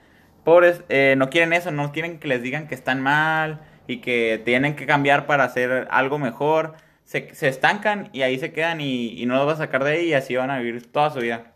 pobres 0.45 0.83
eh, 0.89 1.15
no 1.17 1.31
quieren 1.31 1.53
eso, 1.53 1.71
no 1.71 1.93
quieren 1.93 2.19
que 2.19 2.29
les 2.29 2.43
digan 2.43 2.69
que 2.69 2.75
están 2.75 3.01
mal 3.01 3.61
y 3.87 3.99
que 3.99 4.41
tienen 4.45 4.77
que 4.77 4.87
cambiar 4.87 5.27
para 5.27 5.45
hacer 5.45 5.89
algo 5.91 6.19
mejor. 6.19 6.75
Se, 7.05 7.29
estancan 7.49 8.09
y 8.13 8.23
ahí 8.23 8.39
se 8.39 8.53
quedan 8.53 8.81
y, 8.81 9.25
no 9.27 9.37
los 9.37 9.47
va 9.47 9.53
a 9.53 9.57
sacar 9.57 9.85
de 9.85 9.91
ahí 9.91 10.09
y 10.09 10.15
así 10.15 10.37
van 10.37 10.51
a 10.51 10.59
vivir 10.59 10.91
toda 10.91 11.11
su 11.11 11.21
vida. 11.21 11.53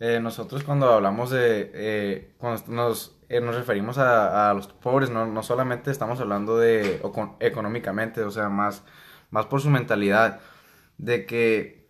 Eh, 0.00 0.20
nosotros 0.20 0.64
cuando 0.64 0.92
hablamos 0.92 1.30
de, 1.30 1.70
eh, 1.72 2.34
cuando 2.38 2.62
nos, 2.68 3.16
nos 3.30 3.54
referimos 3.54 3.96
a, 3.98 4.52
los 4.54 4.66
pobres, 4.68 5.08
no, 5.08 5.24
no 5.24 5.42
solamente 5.42 5.90
estamos 5.90 6.20
hablando 6.20 6.58
de 6.58 7.00
económicamente, 7.40 8.22
o 8.22 8.30
sea, 8.30 8.48
más 8.48 8.84
más 9.34 9.46
por 9.46 9.60
su 9.60 9.68
mentalidad 9.68 10.40
de 10.96 11.26
que 11.26 11.83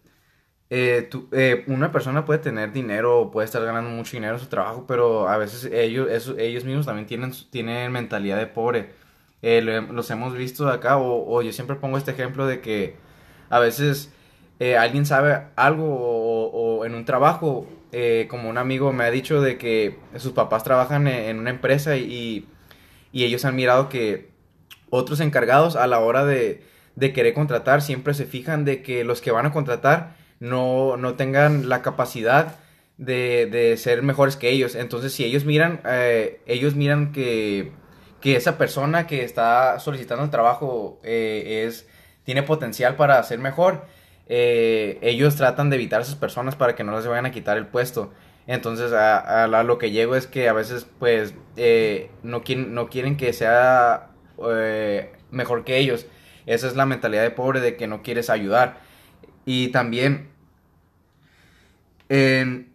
eh, 0.77 1.09
eh, 1.31 1.63
una 1.69 1.93
persona 1.93 2.25
puede 2.25 2.41
tener 2.41 2.73
dinero, 2.73 3.31
puede 3.33 3.45
estar 3.45 3.65
ganando 3.65 3.91
mucho 3.91 4.17
dinero 4.17 4.35
en 4.35 4.41
su 4.41 4.47
trabajo, 4.47 4.87
pero 4.89 5.29
a 5.29 5.37
veces 5.37 5.71
ellos, 5.73 6.35
ellos 6.37 6.65
mismos 6.65 6.85
también 6.85 7.07
tienen, 7.07 7.33
tienen 7.51 7.93
mentalidad 7.93 8.39
de 8.39 8.49
pobre. 8.49 8.91
Eh, 9.41 9.63
los 9.63 10.11
hemos 10.11 10.35
visto 10.35 10.69
acá, 10.69 10.97
o, 10.99 11.43
yo 11.43 11.53
siempre 11.53 11.77
pongo 11.77 11.97
este 11.97 12.11
ejemplo 12.11 12.49
de 12.49 12.61
que 12.61 12.97
a 13.51 13.61
veces 13.61 14.13
alguien 14.77 15.07
sabe 15.07 15.43
algo 15.55 15.87
o, 15.87 16.85
en 16.85 16.97
un 16.97 17.05
trabajo, 17.05 17.69
como 18.29 18.51
un 18.51 18.59
amigo 18.59 18.93
me 18.93 19.05
ha 19.05 19.11
dicho 19.13 19.41
de 19.41 19.59
que 19.59 19.97
sus 20.17 20.33
papás 20.33 20.65
trabajan 20.65 21.07
en, 21.07 21.39
una 21.39 21.51
empresa 21.51 21.97
y, 21.97 22.49
ellos 23.13 23.45
han 23.45 23.55
mirado 23.55 23.89
que 23.89 24.31
otros 24.91 25.21
encargados 25.21 25.77
a 25.77 25.87
la 25.87 26.01
hora 26.01 26.25
de 26.25 26.63
querer 27.15 27.33
contratar, 27.33 27.81
siempre 27.81 28.13
se 28.13 28.27
fijan 28.27 28.65
de 28.65 28.83
que 28.83 29.05
los 29.05 29.21
que 29.21 29.31
van 29.31 29.47
a 29.47 29.53
contratar 29.53 30.24
no, 30.45 30.99
no 30.99 31.15
tengan 31.15 31.69
la 31.69 31.81
capacidad 31.81 32.57
de, 32.99 33.47
de, 33.51 33.77
ser 33.79 34.03
mejores 34.03 34.37
que 34.37 34.51
ellos. 34.51 34.75
Entonces, 34.75 35.13
si 35.13 35.25
ellos 35.25 35.45
miran, 35.45 35.81
eh, 35.87 36.41
ellos 36.47 36.75
miran 36.75 37.13
que, 37.13 37.73
que, 38.21 38.37
esa 38.37 38.59
persona 38.59 39.07
que 39.07 39.25
está 39.25 39.79
solicitando 39.81 40.23
el 40.23 40.31
trabajo 40.31 41.01
eh, 41.03 41.65
es, 41.67 41.89
tiene 42.25 42.43
potencial 42.43 42.95
para 42.97 43.23
ser 43.23 43.39
mejor, 43.39 43.87
eh, 44.29 44.99
ellos 45.01 45.35
tratan 45.37 45.71
de 45.71 45.77
evitar 45.77 46.01
a 46.01 46.03
esas 46.03 46.17
personas 46.17 46.57
para 46.57 46.75
que 46.75 46.85
no 46.85 46.95
les 46.95 47.07
vayan 47.07 47.27
a 47.27 47.33
quitar 47.33 47.57
el 47.57 47.67
puesto. 47.67 48.13
Entonces, 48.47 48.93
a, 48.93 49.47
lo 49.47 49.79
que 49.79 49.91
llego 49.91 50.15
es 50.15 50.27
que 50.27 50.51
a 50.51 50.53
veces, 50.53 50.87
pues, 50.99 51.33
no, 52.23 52.43
no 52.69 52.89
quieren 52.89 53.17
que 53.17 53.33
sea 53.33 54.11
mejor 55.31 55.65
que 55.65 55.79
ellos. 55.79 56.07
Esa 56.45 56.67
es 56.67 56.77
la 56.77 56.85
mentalidad 56.85 57.23
de 57.23 57.31
pobre 57.31 57.61
de 57.61 57.77
que 57.77 57.87
no 57.87 58.03
quieres 58.03 58.29
ayudar. 58.29 58.81
Y 59.47 59.69
también 59.69 60.34
en, 62.09 62.73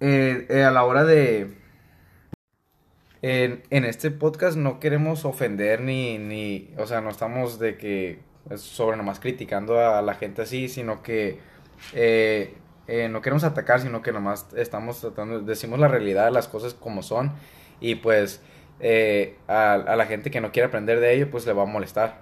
a 0.00 0.70
la 0.70 0.84
hora 0.84 1.04
de... 1.04 1.54
En, 3.22 3.62
este 3.70 4.10
podcast 4.10 4.56
no 4.56 4.80
queremos 4.80 5.24
ofender 5.24 5.80
ni, 5.80 6.18
ni, 6.18 6.74
o 6.76 6.86
sea, 6.86 7.00
no 7.00 7.08
estamos 7.08 7.58
de 7.58 7.78
que 7.78 8.20
sobre 8.56 8.98
nomás 8.98 9.18
criticando 9.18 9.80
a 9.80 10.02
la 10.02 10.14
gente 10.14 10.42
así, 10.42 10.68
sino 10.68 11.02
que 11.02 11.38
eh, 11.94 12.54
eh, 12.86 13.08
no 13.08 13.22
queremos 13.22 13.44
atacar, 13.44 13.80
sino 13.80 14.02
que 14.02 14.12
nomás 14.12 14.46
estamos 14.56 15.00
tratando, 15.00 15.40
decimos 15.40 15.78
la 15.78 15.88
realidad 15.88 16.30
las 16.32 16.48
cosas 16.48 16.74
como 16.74 17.02
son 17.02 17.32
y 17.80 17.96
pues 17.96 18.42
eh, 18.80 19.36
a, 19.48 19.94
la 19.96 20.06
gente 20.06 20.30
que 20.30 20.40
no 20.40 20.52
quiere 20.52 20.68
aprender 20.68 21.00
de 21.00 21.14
ello, 21.14 21.30
pues 21.30 21.46
le 21.46 21.52
va 21.52 21.62
a 21.62 21.66
molestar. 21.66 22.20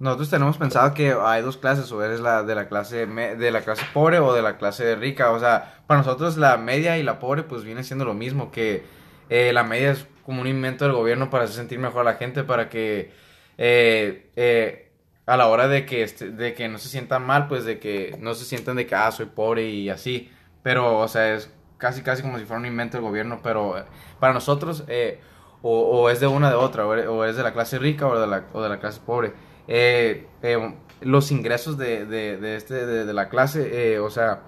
Nosotros 0.00 0.30
tenemos 0.30 0.56
pensado 0.56 0.94
que 0.94 1.14
hay 1.22 1.42
dos 1.42 1.56
clases, 1.56 1.92
o 1.92 2.02
eres 2.02 2.20
la 2.20 2.42
de 2.42 2.54
la 2.54 2.68
clase 2.68 3.06
de 3.06 3.50
la 3.50 3.60
clase 3.60 3.84
pobre 3.94 4.18
o 4.18 4.32
de 4.32 4.42
la 4.42 4.58
clase 4.58 4.96
rica. 4.96 5.30
O 5.30 5.38
sea, 5.38 5.82
para 5.86 6.00
nosotros 6.00 6.36
la 6.36 6.56
media 6.56 6.98
y 6.98 7.02
la 7.02 7.18
pobre 7.20 7.42
pues 7.44 7.64
viene 7.64 7.84
siendo 7.84 8.04
lo 8.04 8.14
mismo, 8.14 8.50
que 8.50 8.82
eh, 9.28 9.52
la 9.52 9.62
media 9.62 9.92
es 9.92 10.06
como 10.24 10.40
un 10.40 10.46
invento 10.48 10.84
del 10.86 10.94
gobierno 10.94 11.30
para 11.30 11.44
hacer 11.44 11.56
sentir 11.56 11.78
mejor 11.78 12.00
a 12.00 12.12
la 12.12 12.14
gente, 12.14 12.44
para 12.44 12.68
que 12.68 13.12
eh, 13.58 14.30
eh, 14.36 14.90
a 15.26 15.36
la 15.36 15.48
hora 15.48 15.68
de 15.68 15.84
que, 15.86 16.02
este, 16.02 16.30
de 16.30 16.54
que 16.54 16.68
no 16.68 16.78
se 16.78 16.88
sientan 16.88 17.24
mal, 17.26 17.46
pues 17.46 17.64
de 17.64 17.78
que 17.78 18.16
no 18.20 18.34
se 18.34 18.44
sientan 18.44 18.76
de 18.76 18.86
que, 18.86 18.94
ah, 18.94 19.12
soy 19.12 19.26
pobre 19.26 19.68
y 19.68 19.90
así. 19.90 20.30
Pero, 20.62 20.98
o 20.98 21.08
sea, 21.08 21.34
es 21.34 21.52
casi, 21.76 22.02
casi 22.02 22.22
como 22.22 22.38
si 22.38 22.46
fuera 22.46 22.60
un 22.60 22.66
invento 22.66 22.96
del 22.96 23.06
gobierno, 23.06 23.40
pero 23.42 23.78
eh, 23.78 23.84
para 24.18 24.32
nosotros 24.32 24.84
eh, 24.88 25.20
o, 25.62 25.78
o, 25.78 26.10
es 26.10 26.20
de 26.20 26.26
una 26.26 26.48
de 26.48 26.56
otra, 26.56 26.86
o 26.86 27.24
es 27.24 27.36
de 27.36 27.42
la 27.42 27.52
clase 27.52 27.78
rica 27.78 28.06
o 28.06 28.18
de 28.18 28.26
la, 28.26 28.46
o 28.52 28.62
de 28.62 28.68
la 28.70 28.80
clase 28.80 29.00
pobre. 29.04 29.32
Eh, 29.72 30.26
eh, 30.42 30.74
los 31.00 31.30
ingresos 31.30 31.78
de, 31.78 32.04
de, 32.04 32.56
este, 32.56 32.84
de, 32.84 33.12
la 33.12 33.28
clase, 33.28 33.92
eh, 33.92 34.00
o 34.00 34.10
sea, 34.10 34.42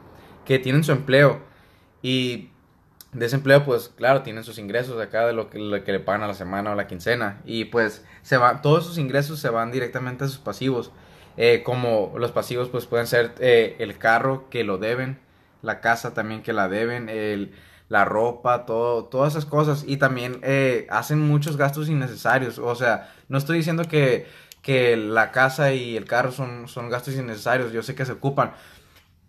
que 0.45 0.59
tienen 0.59 0.83
su 0.83 0.91
empleo 0.91 1.41
y 2.03 2.51
de 3.13 3.27
ese 3.27 3.37
empleo, 3.37 3.65
pues 3.65 3.89
claro, 3.95 4.23
tienen 4.23 4.43
sus 4.43 4.59
ingresos 4.59 5.01
acá 5.01 5.25
de 5.25 5.33
lo 5.33 5.49
que, 5.49 5.61
le 5.61 6.01
pagan 6.01 6.25
a 6.25 6.27
la 6.27 6.35
semana 6.35 6.73
o 6.73 6.75
la 6.75 6.89
quincena 6.89 7.41
y 7.45 7.67
pues 7.67 8.05
se 8.23 8.37
van, 8.37 8.63
todos 8.63 8.85
esos 8.85 8.99
ingresos 8.99 9.39
se 9.39 9.49
van 9.49 9.71
directamente 9.71 10.25
a 10.25 10.27
sus 10.29 10.39
pasivos. 10.39 10.91
Eh, 11.37 11.63
como 11.65 12.13
los 12.19 12.33
pasivos 12.33 12.69
pues 12.69 12.87
pueden 12.87 13.07
ser 13.07 13.33
el 13.39 13.99
carro 13.99 14.51
que 14.51 14.65
lo 14.65 14.77
deben, 14.77 15.21
la 15.63 15.81
casa 15.81 16.15
también 16.15 16.43
que 16.43 16.53
la 16.53 16.69
deben, 16.69 17.53
la 17.89 18.05
ropa, 18.05 18.67
todo, 18.67 19.05
todas 19.05 19.35
esas 19.35 19.47
cosas 19.47 19.85
y 19.87 19.99
también 19.99 20.41
hacen 20.91 21.21
muchos 21.21 21.57
gastos 21.57 21.89
innecesarios. 21.89 22.59
O 22.59 22.75
sea, 22.75 23.15
no 23.29 23.39
estoy 23.39 23.59
diciendo 23.59 23.85
que, 23.85 24.27
que 24.63 24.97
la 24.97 25.33
casa 25.33 25.73
y 25.73 25.97
el 25.97 26.07
carro 26.07 26.33
son, 26.33 26.69
son 26.69 26.89
gastos 26.89 27.15
innecesarios, 27.17 27.73
yo 27.73 27.83
sé 27.83 27.95
que 27.95 28.07
se 28.07 28.13
ocupan, 28.13 28.53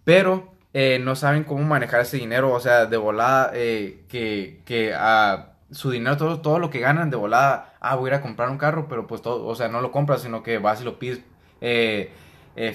pero 0.04 0.54
eh, 0.74 1.00
no 1.00 1.16
saben 1.16 1.44
cómo 1.44 1.64
manejar 1.64 2.02
ese 2.02 2.18
dinero, 2.18 2.52
o 2.52 2.60
sea, 2.60 2.86
de 2.86 2.98
volada, 2.98 3.52
eh, 3.54 4.04
que, 4.10 4.62
que 4.66 4.94
a 4.96 5.54
su 5.72 5.92
dinero, 5.92 6.18
todo, 6.18 6.42
todo 6.42 6.60
lo 6.60 6.70
que 6.70 6.80
ganan 6.80 7.10
de 7.10 7.18
volada, 7.18 7.74
ah, 7.82 7.96
voy 7.96 8.10
a 8.12 8.14
ir 8.14 8.20
a 8.20 8.22
comprar 8.22 8.50
un 8.50 8.58
carro, 8.58 8.88
pero 8.88 9.08
pues 9.08 9.22
todo, 9.22 9.46
o 9.46 9.56
sea, 9.56 9.68
no 9.70 9.82
lo 9.82 9.92
compras, 9.92 10.22
sino 10.22 10.44
que 10.44 10.60
vas 10.60 10.82
y 10.82 10.86
lo 10.86 11.00
pides 11.00 11.22
eh, 11.62 12.12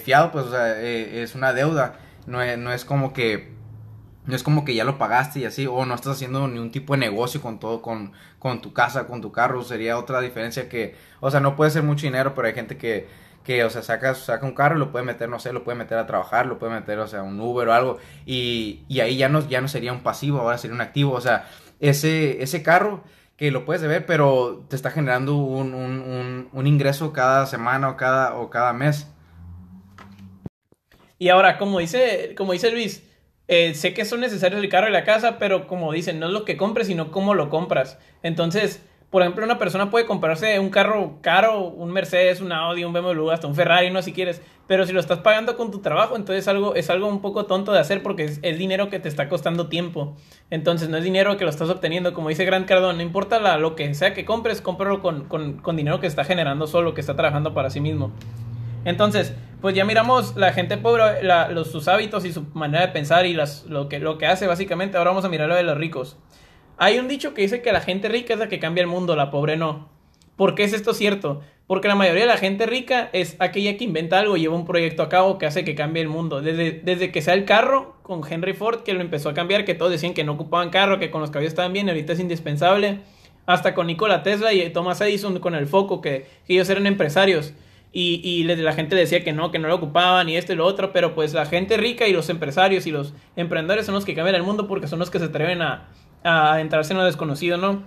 fiado, 0.02 0.32
pues, 0.32 0.46
o 0.46 0.50
sea, 0.50 0.80
es 0.80 1.34
una 1.34 1.52
deuda, 1.52 1.98
no 2.26 2.38
no 2.56 2.72
es 2.72 2.84
como 2.84 3.12
que 3.12 3.57
no 4.28 4.36
es 4.36 4.42
como 4.42 4.62
que 4.66 4.74
ya 4.74 4.84
lo 4.84 4.98
pagaste 4.98 5.40
y 5.40 5.46
así, 5.46 5.66
o 5.66 5.86
no 5.86 5.94
estás 5.94 6.12
haciendo 6.16 6.46
ni 6.48 6.58
un 6.58 6.70
tipo 6.70 6.92
de 6.92 7.00
negocio 7.00 7.40
con 7.40 7.58
todo, 7.58 7.80
con, 7.80 8.12
con 8.38 8.60
tu 8.60 8.74
casa, 8.74 9.06
con 9.06 9.22
tu 9.22 9.32
carro, 9.32 9.62
sería 9.64 9.98
otra 9.98 10.20
diferencia 10.20 10.68
que, 10.68 10.94
o 11.20 11.30
sea, 11.30 11.40
no 11.40 11.56
puede 11.56 11.70
ser 11.70 11.82
mucho 11.82 12.06
dinero, 12.06 12.34
pero 12.34 12.46
hay 12.46 12.52
gente 12.52 12.76
que, 12.76 13.08
que 13.42 13.64
o 13.64 13.70
sea, 13.70 13.80
saca, 13.80 14.14
saca 14.14 14.44
un 14.44 14.52
carro 14.52 14.76
lo 14.76 14.92
puede 14.92 15.06
meter, 15.06 15.30
no 15.30 15.38
sé, 15.38 15.54
lo 15.54 15.64
puede 15.64 15.78
meter 15.78 15.96
a 15.96 16.06
trabajar, 16.06 16.44
lo 16.44 16.58
puede 16.58 16.74
meter, 16.74 16.98
o 16.98 17.08
sea, 17.08 17.22
un 17.22 17.40
Uber 17.40 17.68
o 17.68 17.72
algo, 17.72 17.98
y, 18.26 18.84
y 18.86 19.00
ahí 19.00 19.16
ya 19.16 19.30
no, 19.30 19.48
ya 19.48 19.62
no 19.62 19.68
sería 19.68 19.94
un 19.94 20.02
pasivo, 20.02 20.40
ahora 20.40 20.58
sería 20.58 20.74
un 20.74 20.82
activo, 20.82 21.12
o 21.14 21.20
sea, 21.22 21.48
ese, 21.80 22.42
ese 22.42 22.62
carro 22.62 23.04
que 23.38 23.50
lo 23.50 23.64
puedes 23.64 23.82
ver, 23.82 24.04
pero 24.04 24.66
te 24.68 24.76
está 24.76 24.90
generando 24.90 25.36
un, 25.36 25.72
un, 25.72 26.00
un, 26.00 26.48
un 26.52 26.66
ingreso 26.66 27.14
cada 27.14 27.46
semana 27.46 27.88
o 27.88 27.96
cada, 27.96 28.36
o 28.36 28.50
cada 28.50 28.74
mes. 28.74 29.08
Y 31.18 31.30
ahora, 31.30 31.56
como 31.56 31.78
dice, 31.78 32.34
como 32.36 32.52
dice 32.52 32.70
Luis, 32.70 33.07
eh, 33.48 33.74
sé 33.74 33.94
que 33.94 34.04
son 34.04 34.20
necesarios 34.20 34.62
el 34.62 34.68
carro 34.68 34.88
y 34.88 34.92
la 34.92 35.04
casa, 35.04 35.38
pero 35.38 35.66
como 35.66 35.92
dicen, 35.92 36.20
no 36.20 36.26
es 36.26 36.32
lo 36.32 36.44
que 36.44 36.56
compres, 36.56 36.86
sino 36.86 37.10
cómo 37.10 37.34
lo 37.34 37.48
compras. 37.48 37.98
Entonces, 38.22 38.82
por 39.10 39.22
ejemplo, 39.22 39.42
una 39.42 39.58
persona 39.58 39.90
puede 39.90 40.04
comprarse 40.04 40.58
un 40.58 40.68
carro 40.68 41.16
caro, 41.22 41.62
un 41.62 41.90
Mercedes, 41.90 42.42
un 42.42 42.52
Audi, 42.52 42.84
un 42.84 42.92
BMW, 42.92 43.30
hasta 43.30 43.46
un 43.46 43.54
Ferrari, 43.54 43.90
no 43.90 44.02
si 44.02 44.12
quieres, 44.12 44.42
pero 44.66 44.84
si 44.84 44.92
lo 44.92 45.00
estás 45.00 45.20
pagando 45.20 45.56
con 45.56 45.70
tu 45.70 45.78
trabajo, 45.78 46.14
entonces 46.14 46.46
algo, 46.46 46.74
es 46.74 46.90
algo 46.90 47.08
un 47.08 47.22
poco 47.22 47.46
tonto 47.46 47.72
de 47.72 47.78
hacer 47.78 48.02
porque 48.02 48.24
es, 48.24 48.38
es 48.42 48.58
dinero 48.58 48.90
que 48.90 48.98
te 48.98 49.08
está 49.08 49.30
costando 49.30 49.68
tiempo. 49.68 50.14
Entonces, 50.50 50.90
no 50.90 50.98
es 50.98 51.04
dinero 51.04 51.38
que 51.38 51.44
lo 51.44 51.50
estás 51.50 51.70
obteniendo, 51.70 52.12
como 52.12 52.28
dice 52.28 52.44
Grant 52.44 52.68
Cardone, 52.68 52.98
no 52.98 53.02
importa 53.02 53.56
lo 53.56 53.76
que 53.76 53.94
sea 53.94 54.12
que 54.12 54.26
compres, 54.26 54.60
cómpralo 54.60 55.00
con, 55.00 55.24
con, 55.24 55.54
con 55.54 55.74
dinero 55.74 56.00
que 56.00 56.06
está 56.06 56.24
generando 56.24 56.66
solo, 56.66 56.92
que 56.92 57.00
está 57.00 57.16
trabajando 57.16 57.54
para 57.54 57.70
sí 57.70 57.80
mismo. 57.80 58.12
Entonces, 58.88 59.34
pues 59.60 59.74
ya 59.74 59.84
miramos 59.84 60.34
la 60.34 60.54
gente 60.54 60.78
pobre, 60.78 61.22
los, 61.22 61.70
sus 61.70 61.88
hábitos 61.88 62.24
y 62.24 62.32
su 62.32 62.44
manera 62.54 62.86
de 62.86 62.90
pensar 62.90 63.26
y 63.26 63.34
las, 63.34 63.66
lo, 63.66 63.86
que, 63.86 64.26
hace 64.26 64.46
básicamente. 64.46 64.96
Ahora 64.96 65.10
vamos 65.10 65.26
a 65.26 65.28
mirar 65.28 65.46
lo 65.46 65.56
de 65.56 65.62
los 65.62 65.76
ricos. 65.76 66.16
Hay 66.78 66.98
un 66.98 67.06
dicho 67.06 67.34
que 67.34 67.42
dice 67.42 67.60
que 67.60 67.70
la 67.70 67.82
gente 67.82 68.08
rica 68.08 68.32
es 68.32 68.40
la 68.40 68.48
que 68.48 68.58
cambia 68.58 68.80
el 68.80 68.86
mundo, 68.86 69.14
la 69.14 69.30
pobre 69.30 69.58
no. 69.58 69.90
¿Por 70.36 70.54
qué 70.54 70.64
es 70.64 70.72
esto 70.72 70.94
cierto? 70.94 71.42
Porque 71.66 71.86
la 71.86 71.96
mayoría 71.96 72.22
de 72.22 72.28
la 72.28 72.38
gente 72.38 72.64
rica 72.64 73.10
es 73.12 73.36
aquella 73.40 73.76
que 73.76 73.84
inventa 73.84 74.20
algo 74.20 74.38
y 74.38 74.40
lleva 74.40 74.56
un 74.56 74.64
proyecto 74.64 75.02
a 75.02 75.10
cabo 75.10 75.36
que 75.36 75.44
hace 75.44 75.64
que 75.64 75.74
cambie 75.74 76.00
el 76.00 76.08
mundo. 76.08 76.40
Desde, 76.40 76.80
desde 76.82 77.12
que 77.12 77.20
sea 77.20 77.34
el 77.34 77.44
carro, 77.44 77.96
con 78.02 78.22
Henry 78.26 78.54
Ford, 78.54 78.84
que 78.84 78.94
lo 78.94 79.02
empezó 79.02 79.28
a 79.28 79.34
cambiar, 79.34 79.66
que 79.66 79.74
todos 79.74 79.92
decían 79.92 80.14
que 80.14 80.24
no 80.24 80.32
ocupaban 80.32 80.70
carro, 80.70 80.98
que 80.98 81.10
con 81.10 81.20
los 81.20 81.30
caballos 81.30 81.50
estaban 81.50 81.74
bien, 81.74 81.90
ahorita 81.90 82.14
es 82.14 82.20
indispensable. 82.20 83.00
Hasta 83.44 83.74
con 83.74 83.86
Nikola 83.86 84.22
Tesla 84.22 84.54
y 84.54 84.66
Thomas 84.70 84.98
Edison 85.02 85.40
con 85.40 85.54
el 85.54 85.66
foco, 85.66 86.00
que, 86.00 86.26
que 86.46 86.54
ellos 86.54 86.70
eran 86.70 86.86
empresarios. 86.86 87.52
Y, 87.92 88.20
y, 88.22 88.44
la 88.44 88.72
gente 88.74 88.94
decía 88.94 89.24
que 89.24 89.32
no, 89.32 89.50
que 89.50 89.58
no 89.58 89.66
lo 89.66 89.74
ocupaban 89.74 90.28
y 90.28 90.36
esto 90.36 90.52
y 90.52 90.56
lo 90.56 90.66
otro, 90.66 90.92
pero 90.92 91.14
pues 91.14 91.32
la 91.32 91.46
gente 91.46 91.78
rica 91.78 92.06
y 92.06 92.12
los 92.12 92.28
empresarios 92.28 92.86
y 92.86 92.90
los 92.90 93.14
emprendedores 93.34 93.86
son 93.86 93.94
los 93.94 94.04
que 94.04 94.14
cambian 94.14 94.36
el 94.36 94.42
mundo 94.42 94.68
porque 94.68 94.88
son 94.88 94.98
los 94.98 95.10
que 95.10 95.18
se 95.18 95.24
atreven 95.24 95.62
a, 95.62 95.88
a 96.22 96.60
entrarse 96.60 96.92
en 96.92 96.98
lo 96.98 97.04
desconocido, 97.04 97.56
¿no? 97.56 97.82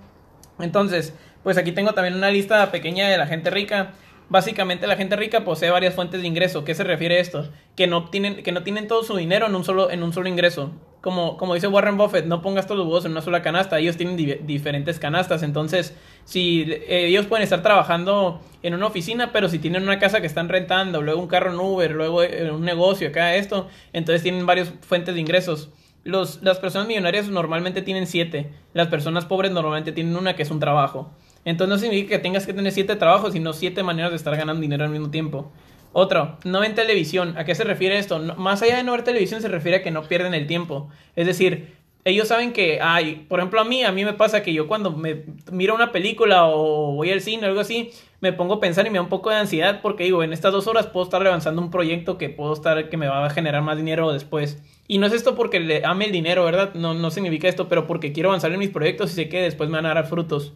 Entonces, 0.59 1.13
pues 1.43 1.57
aquí 1.57 1.71
tengo 1.71 1.93
también 1.93 2.15
una 2.15 2.31
lista 2.31 2.71
pequeña 2.71 3.09
de 3.09 3.17
la 3.17 3.27
gente 3.27 3.49
rica. 3.49 3.91
Básicamente 4.29 4.87
la 4.87 4.95
gente 4.95 5.15
rica 5.15 5.43
posee 5.43 5.69
varias 5.69 5.93
fuentes 5.93 6.21
de 6.21 6.27
ingreso. 6.27 6.63
¿Qué 6.63 6.73
se 6.73 6.83
refiere 6.83 7.17
a 7.17 7.19
esto? 7.19 7.49
Que 7.75 7.87
no 7.87 8.09
tienen, 8.09 8.43
que 8.43 8.51
no 8.51 8.63
tienen 8.63 8.87
todo 8.87 9.03
su 9.03 9.15
dinero 9.15 9.47
en 9.47 9.55
un 9.55 9.63
solo, 9.63 9.91
en 9.91 10.03
un 10.03 10.13
solo 10.13 10.29
ingreso. 10.29 10.71
Como, 11.01 11.35
como 11.35 11.55
dice 11.55 11.67
Warren 11.67 11.97
Buffett, 11.97 12.25
no 12.25 12.41
pongas 12.43 12.67
todos 12.67 12.77
los 12.77 12.87
huevos 12.87 13.05
en 13.05 13.11
una 13.11 13.21
sola 13.21 13.41
canasta. 13.41 13.79
Ellos 13.79 13.97
tienen 13.97 14.15
di 14.15 14.35
diferentes 14.35 14.99
canastas. 14.99 15.41
Entonces, 15.41 15.95
si 16.25 16.61
eh, 16.69 17.07
ellos 17.07 17.25
pueden 17.25 17.43
estar 17.43 17.63
trabajando 17.63 18.39
en 18.61 18.75
una 18.75 18.85
oficina, 18.85 19.31
pero 19.31 19.49
si 19.49 19.57
tienen 19.57 19.81
una 19.83 19.97
casa 19.97 20.21
que 20.21 20.27
están 20.27 20.47
rentando, 20.47 21.01
luego 21.01 21.19
un 21.19 21.27
carro 21.27 21.51
en 21.51 21.59
Uber, 21.59 21.91
luego 21.91 22.21
eh, 22.21 22.51
un 22.51 22.63
negocio, 22.63 23.09
acá 23.09 23.35
esto, 23.35 23.67
entonces 23.93 24.21
tienen 24.21 24.45
varias 24.45 24.73
fuentes 24.81 25.15
de 25.15 25.21
ingresos. 25.21 25.71
Los, 26.03 26.41
las 26.43 26.59
personas 26.59 26.87
millonarias 26.87 27.27
normalmente 27.29 27.81
tienen 27.81 28.05
siete. 28.05 28.51
Las 28.73 28.87
personas 28.87 29.25
pobres 29.25 29.51
normalmente 29.51 29.91
tienen 29.91 30.15
una 30.15 30.35
que 30.35 30.43
es 30.43 30.51
un 30.51 30.59
trabajo. 30.59 31.11
Entonces 31.45 31.69
no 31.69 31.79
significa 31.79 32.17
que 32.17 32.19
tengas 32.19 32.45
que 32.45 32.53
tener 32.53 32.71
siete 32.71 32.95
trabajos, 32.95 33.33
sino 33.33 33.53
siete 33.53 33.81
maneras 33.81 34.11
de 34.11 34.17
estar 34.17 34.35
ganando 34.35 34.61
dinero 34.61 34.83
al 34.83 34.91
mismo 34.91 35.09
tiempo. 35.09 35.51
Otro, 35.93 36.37
no 36.45 36.61
ven 36.61 36.75
televisión. 36.75 37.35
¿A 37.37 37.43
qué 37.43 37.55
se 37.55 37.63
refiere 37.63 37.97
esto? 37.97 38.19
Más 38.19 38.61
allá 38.61 38.77
de 38.77 38.83
no 38.83 38.93
ver 38.93 39.03
televisión 39.03 39.41
se 39.41 39.49
refiere 39.49 39.77
a 39.77 39.83
que 39.83 39.91
no 39.91 40.03
pierden 40.03 40.33
el 40.33 40.47
tiempo. 40.47 40.89
Es 41.15 41.27
decir, 41.27 41.75
ellos 42.03 42.27
saben 42.27 42.53
que 42.53 42.79
hay, 42.81 43.25
por 43.27 43.39
ejemplo 43.39 43.61
a 43.61 43.63
mí, 43.65 43.83
a 43.83 43.91
mí 43.91 44.05
me 44.05 44.13
pasa 44.13 44.41
que 44.41 44.53
yo 44.53 44.67
cuando 44.67 44.91
me 44.91 45.25
miro 45.51 45.75
una 45.75 45.91
película 45.91 46.47
o 46.47 46.93
voy 46.93 47.11
al 47.11 47.21
cine 47.21 47.45
o 47.45 47.49
algo 47.49 47.59
así, 47.59 47.91
me 48.21 48.33
pongo 48.33 48.55
a 48.55 48.59
pensar 48.59 48.87
y 48.87 48.89
me 48.89 48.97
da 48.97 49.03
un 49.03 49.09
poco 49.09 49.29
de 49.29 49.35
ansiedad 49.35 49.81
porque 49.81 50.05
digo, 50.05 50.23
en 50.23 50.33
estas 50.33 50.51
dos 50.51 50.67
horas 50.67 50.87
puedo 50.87 51.03
estar 51.03 51.25
avanzando 51.25 51.61
un 51.61 51.69
proyecto 51.69 52.17
que 52.17 52.29
puedo 52.29 52.53
estar, 52.53 52.89
que 52.89 52.97
me 52.97 53.07
va 53.07 53.25
a 53.25 53.29
generar 53.29 53.61
más 53.61 53.77
dinero 53.77 54.11
después. 54.13 54.63
Y 54.87 54.97
no 54.97 55.07
es 55.07 55.13
esto 55.13 55.35
porque 55.35 55.59
le 55.59 55.85
ame 55.85 56.05
el 56.05 56.11
dinero, 56.11 56.43
¿verdad? 56.43 56.73
No, 56.73 56.93
no 56.93 57.11
significa 57.11 57.47
esto, 57.47 57.67
pero 57.67 57.85
porque 57.85 58.13
quiero 58.13 58.29
avanzar 58.29 58.51
en 58.51 58.59
mis 58.59 58.69
proyectos 58.69 59.11
y 59.11 59.15
sé 59.15 59.29
que 59.29 59.41
después 59.41 59.69
me 59.69 59.77
van 59.77 59.85
a 59.85 59.93
dar 59.93 60.07
frutos. 60.07 60.53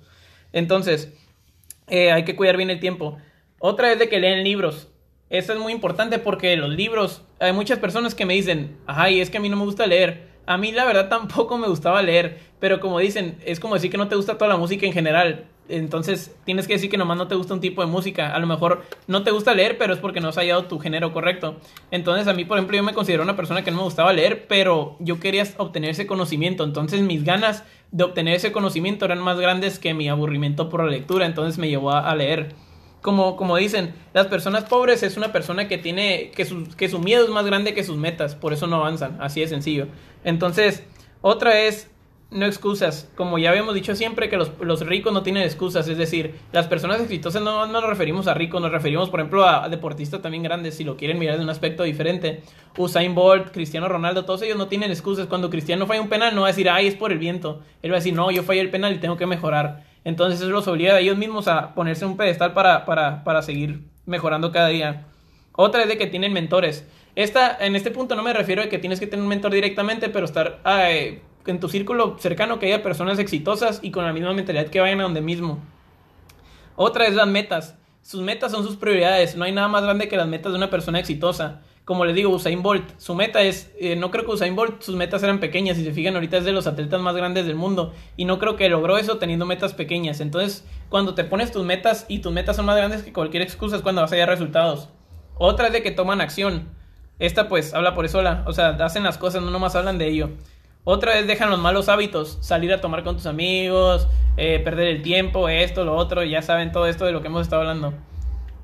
Entonces, 0.52 1.14
eh, 1.88 2.12
hay 2.12 2.26
que 2.26 2.36
cuidar 2.36 2.58
bien 2.58 2.70
el 2.70 2.80
tiempo. 2.80 3.18
Otra 3.60 3.92
es 3.92 4.00
de 4.00 4.10
que 4.10 4.20
leen 4.20 4.44
libros. 4.44 4.90
Eso 5.38 5.52
es 5.52 5.60
muy 5.60 5.74
importante 5.74 6.18
porque 6.18 6.56
los 6.56 6.70
libros, 6.70 7.22
hay 7.40 7.52
muchas 7.52 7.78
personas 7.78 8.16
que 8.16 8.26
me 8.26 8.36
dicen, 8.36 8.78
ay, 8.88 9.20
es 9.20 9.30
que 9.30 9.38
a 9.38 9.42
mí 9.42 9.50
no 9.50 9.58
me 9.58 9.66
gusta 9.66 9.86
leer. 9.86 10.30
A 10.46 10.58
mí 10.58 10.72
la 10.72 10.86
verdad 10.86 11.10
tampoco 11.10 11.58
me 11.58 11.68
gustaba 11.68 12.02
leer, 12.02 12.40
pero 12.62 12.80
como 12.80 13.00
dicen, 13.00 13.38
es 13.46 13.60
como 13.60 13.74
decir 13.74 13.92
que 13.92 13.98
no 13.98 14.08
te 14.08 14.16
gusta 14.16 14.38
toda 14.38 14.48
la 14.48 14.58
música 14.58 14.86
en 14.86 14.94
general. 14.94 15.48
Entonces 15.68 16.34
tienes 16.46 16.68
que 16.68 16.74
decir 16.76 16.90
que 16.90 16.98
nomás 16.98 17.18
no 17.18 17.28
te 17.28 17.36
gusta 17.36 17.54
un 17.54 17.60
tipo 17.60 17.82
de 17.82 17.88
música. 17.88 18.34
A 18.34 18.40
lo 18.40 18.48
mejor 18.48 18.84
no 19.08 19.24
te 19.24 19.32
gusta 19.32 19.54
leer, 19.54 19.78
pero 19.78 19.94
es 19.94 20.00
porque 20.00 20.22
no 20.22 20.30
has 20.30 20.38
hallado 20.38 20.66
tu 20.66 20.80
género 20.80 21.12
correcto. 21.12 21.58
Entonces 21.92 22.30
a 22.30 22.34
mí, 22.34 22.46
por 22.46 22.58
ejemplo, 22.58 22.78
yo 22.78 22.84
me 22.84 22.94
considero 22.94 23.24
una 23.24 23.36
persona 23.36 23.62
que 23.62 23.72
no 23.72 23.78
me 23.78 23.84
gustaba 23.84 24.14
leer, 24.14 24.48
pero 24.48 24.96
yo 25.00 25.20
quería 25.20 25.44
obtener 25.58 25.90
ese 25.90 26.08
conocimiento. 26.08 26.64
Entonces 26.64 27.02
mis 27.02 27.26
ganas 27.26 27.66
de 27.92 28.06
obtener 28.06 28.36
ese 28.36 28.54
conocimiento 28.54 29.04
eran 29.04 29.20
más 29.20 29.38
grandes 29.38 29.80
que 29.80 29.94
mi 29.94 30.08
aburrimiento 30.08 30.70
por 30.70 30.82
la 30.86 30.92
lectura. 30.92 31.26
Entonces 31.26 31.58
me 31.58 31.68
llevó 31.68 31.92
a, 31.92 32.10
a 32.10 32.16
leer. 32.16 32.54
Como, 33.06 33.38
como 33.38 33.56
dicen, 33.56 33.94
las 34.16 34.26
personas 34.26 34.64
pobres 34.64 35.04
es 35.04 35.16
una 35.16 35.32
persona 35.32 35.68
que 35.68 35.78
tiene, 35.78 36.32
que 36.36 36.44
su, 36.44 36.68
que 36.76 36.90
su 36.90 36.98
miedo 36.98 37.24
es 37.24 37.30
más 37.30 37.46
grande 37.46 37.76
que 37.76 37.84
sus 37.84 37.98
metas, 37.98 38.34
por 38.34 38.52
eso 38.52 38.66
no 38.66 38.78
avanzan, 38.78 39.22
así 39.22 39.42
de 39.42 39.48
sencillo. 39.48 39.86
Entonces, 40.24 40.82
otra 41.22 41.60
es 41.60 41.88
no 42.32 42.48
excusas. 42.48 43.08
Como 43.16 43.38
ya 43.38 43.52
habíamos 43.52 43.76
dicho 43.76 43.96
siempre 43.96 44.28
que 44.28 44.38
los, 44.38 44.52
los, 44.60 44.84
ricos 44.88 45.14
no 45.14 45.22
tienen 45.22 45.44
excusas. 45.44 45.88
Es 45.88 46.00
decir, 46.00 46.34
las 46.52 46.66
personas 46.66 47.00
exitosas 47.00 47.44
no, 47.44 47.68
no, 47.68 47.80
nos 47.80 47.88
referimos 47.88 48.26
a 48.26 48.34
ricos, 48.34 48.60
nos 48.60 48.72
referimos, 48.72 49.12
por 49.12 49.20
ejemplo, 49.20 49.44
a, 49.44 49.66
a, 49.66 49.70
deportistas 49.70 50.24
también 50.24 50.42
grandes, 50.42 50.74
si 50.74 50.84
lo 50.84 50.98
quieren 50.98 51.20
mirar 51.20 51.38
de 51.38 51.44
un 51.44 51.52
aspecto 51.52 51.84
diferente. 51.84 52.42
Usain 52.76 53.14
Bolt, 53.14 53.52
Cristiano 53.52 53.88
Ronaldo, 53.88 54.26
todos 54.26 54.42
ellos 54.42 54.58
no 54.58 54.68
tienen 54.68 54.90
excusas. 54.90 55.28
Cuando 55.28 55.52
Cristiano 55.52 55.86
falla 55.86 56.02
un 56.02 56.10
penal, 56.10 56.34
no 56.34 56.42
va 56.42 56.48
a 56.48 56.50
decir, 56.50 56.72
ay, 56.72 56.88
es 56.88 56.96
por 56.96 57.12
el 57.12 57.20
viento. 57.20 57.62
Él 57.84 57.92
va 57.92 57.98
a 57.98 58.00
decir, 58.00 58.16
no, 58.16 58.32
yo 58.32 58.42
fallé 58.42 58.62
el 58.62 58.72
penal 58.72 58.96
y 58.96 58.98
tengo 58.98 59.16
que 59.16 59.28
mejorar. 59.28 59.84
Entonces 60.06 60.40
eso 60.40 60.50
los 60.50 60.68
obliga 60.68 60.94
a 60.94 61.00
ellos 61.00 61.18
mismos 61.18 61.50
a 61.50 61.74
ponerse 61.74 62.06
un 62.06 62.16
pedestal 62.16 62.54
para, 62.54 62.86
para, 62.86 63.24
para 63.26 63.42
seguir 63.42 63.82
mejorando 64.06 64.52
cada 64.52 64.70
día. 64.70 65.08
Otra 65.52 65.82
es 65.82 65.90
de 65.90 65.98
que 65.98 66.08
tienen 66.08 66.32
mentores. 66.32 66.88
Esta, 67.16 67.58
en 67.60 67.76
este 67.76 67.92
punto 67.92 68.16
no 68.16 68.24
me 68.24 68.34
refiero 68.34 68.62
a 68.62 68.68
que 68.68 68.78
tienes 68.78 69.00
que 69.00 69.08
tener 69.08 69.24
un 69.24 69.30
mentor 69.30 69.52
directamente, 69.52 70.10
pero 70.10 70.26
estar 70.26 70.60
en 71.46 71.60
tu 71.60 71.70
círculo 71.70 72.18
cercano 72.20 72.60
que 72.60 72.68
haya 72.68 72.84
personas 72.84 73.20
exitosas 73.20 73.80
y 73.82 73.92
con 73.92 74.06
la 74.06 74.14
misma 74.14 74.34
mentalidad 74.34 74.68
que 74.68 74.80
vayan 74.80 75.00
a 75.00 75.04
donde 75.04 75.22
mismo. 75.22 75.60
Otra 76.76 77.08
es 77.08 77.16
las 77.16 77.28
metas. 77.28 77.76
sus 78.02 78.22
metas 78.22 78.52
son 78.52 78.64
sus 78.64 78.76
prioridades. 78.76 79.36
No 79.36 79.46
hay 79.46 79.52
nada 79.52 79.68
más 79.68 79.84
grande 79.84 80.08
que 80.08 80.18
las 80.18 80.28
metas 80.28 80.52
de 80.52 80.58
una 80.58 80.70
persona 80.70 81.00
exitosa. 81.00 81.62
Como 81.86 82.04
les 82.04 82.16
digo, 82.16 82.32
Usain 82.32 82.64
Bolt, 82.64 83.00
su 83.00 83.14
meta 83.14 83.44
es, 83.44 83.72
eh, 83.80 83.96
no 83.96 84.10
creo 84.10 84.26
que 84.26 84.32
Usain 84.32 84.56
Bolt, 84.56 84.82
sus 84.82 84.96
metas 84.96 85.22
eran 85.22 85.40
pequeñas, 85.40 85.78
si 85.78 85.84
se 85.84 85.94
fijan 85.94 86.16
ahorita 86.16 86.38
es 86.38 86.44
de 86.44 86.52
los 86.52 86.66
atletas 86.66 87.00
más 87.00 87.16
grandes 87.16 87.46
del 87.46 87.56
mundo, 87.56 87.94
y 88.18 88.26
no 88.26 88.40
creo 88.40 88.56
que 88.56 88.68
logró 88.70 88.98
eso 88.98 89.20
teniendo 89.20 89.46
metas 89.46 89.74
pequeñas. 89.74 90.20
Entonces, 90.20 90.66
cuando 90.90 91.14
te 91.14 91.24
pones 91.24 91.52
tus 91.52 91.64
metas 91.64 92.06
y 92.08 92.20
tus 92.20 92.34
metas 92.34 92.56
son 92.56 92.66
más 92.66 92.76
grandes 92.76 93.04
que 93.04 93.14
cualquier 93.14 93.44
excusa 93.44 93.76
es 93.76 93.84
cuando 93.84 94.02
vas 94.02 94.12
a 94.12 94.16
hallar 94.16 94.30
resultados. 94.30 94.90
Otra 95.38 95.68
es 95.68 95.74
de 95.74 95.84
que 95.84 95.92
toman 95.92 96.22
acción. 96.22 96.70
Esta 97.20 97.48
pues 97.48 97.76
habla 97.76 97.94
por 97.94 98.06
eso 98.06 98.18
sola, 98.18 98.44
o 98.48 98.54
sea, 98.54 98.70
hacen 98.70 99.04
las 99.04 99.20
cosas, 99.20 99.44
no 99.44 99.52
nomás 99.52 99.76
hablan 99.76 100.00
de 100.00 100.08
ello. 100.08 100.32
Otra 100.86 101.14
vez 101.14 101.28
dejan 101.28 101.50
los 101.52 101.60
malos 101.60 101.88
hábitos, 101.88 102.40
salir 102.42 102.74
a 102.74 102.82
tomar 102.82 103.04
con 103.04 103.16
tus 103.16 103.26
amigos, 103.26 104.08
eh, 104.38 104.60
perder 104.60 104.88
el 104.88 105.02
tiempo, 105.02 105.50
esto, 105.50 105.86
lo 105.86 105.96
otro, 105.96 106.24
ya 106.24 106.42
saben 106.42 106.72
todo 106.72 106.88
esto 106.88 107.06
de 107.06 107.12
lo 107.12 107.22
que 107.22 107.28
hemos 107.28 107.44
estado 107.44 107.62
hablando. 107.62 107.94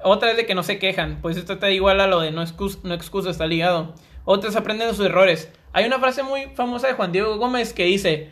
Otra 0.03 0.31
es 0.31 0.37
de 0.37 0.45
que 0.45 0.55
no 0.55 0.63
se 0.63 0.79
quejan, 0.79 1.19
pues 1.21 1.37
esto 1.37 1.53
está 1.53 1.69
igual 1.69 2.01
a 2.01 2.07
lo 2.07 2.21
de 2.21 2.31
no, 2.31 2.41
excusa, 2.41 2.79
no 2.83 2.93
excusa, 2.93 3.29
está 3.29 3.45
ligado. 3.45 3.93
Otras 4.25 4.55
aprenden 4.55 4.87
de 4.87 4.93
sus 4.93 5.05
errores. 5.05 5.51
Hay 5.73 5.85
una 5.85 5.99
frase 5.99 6.23
muy 6.23 6.47
famosa 6.55 6.87
de 6.87 6.93
Juan 6.93 7.11
Diego 7.11 7.37
Gómez 7.37 7.73
que 7.73 7.85
dice, 7.85 8.31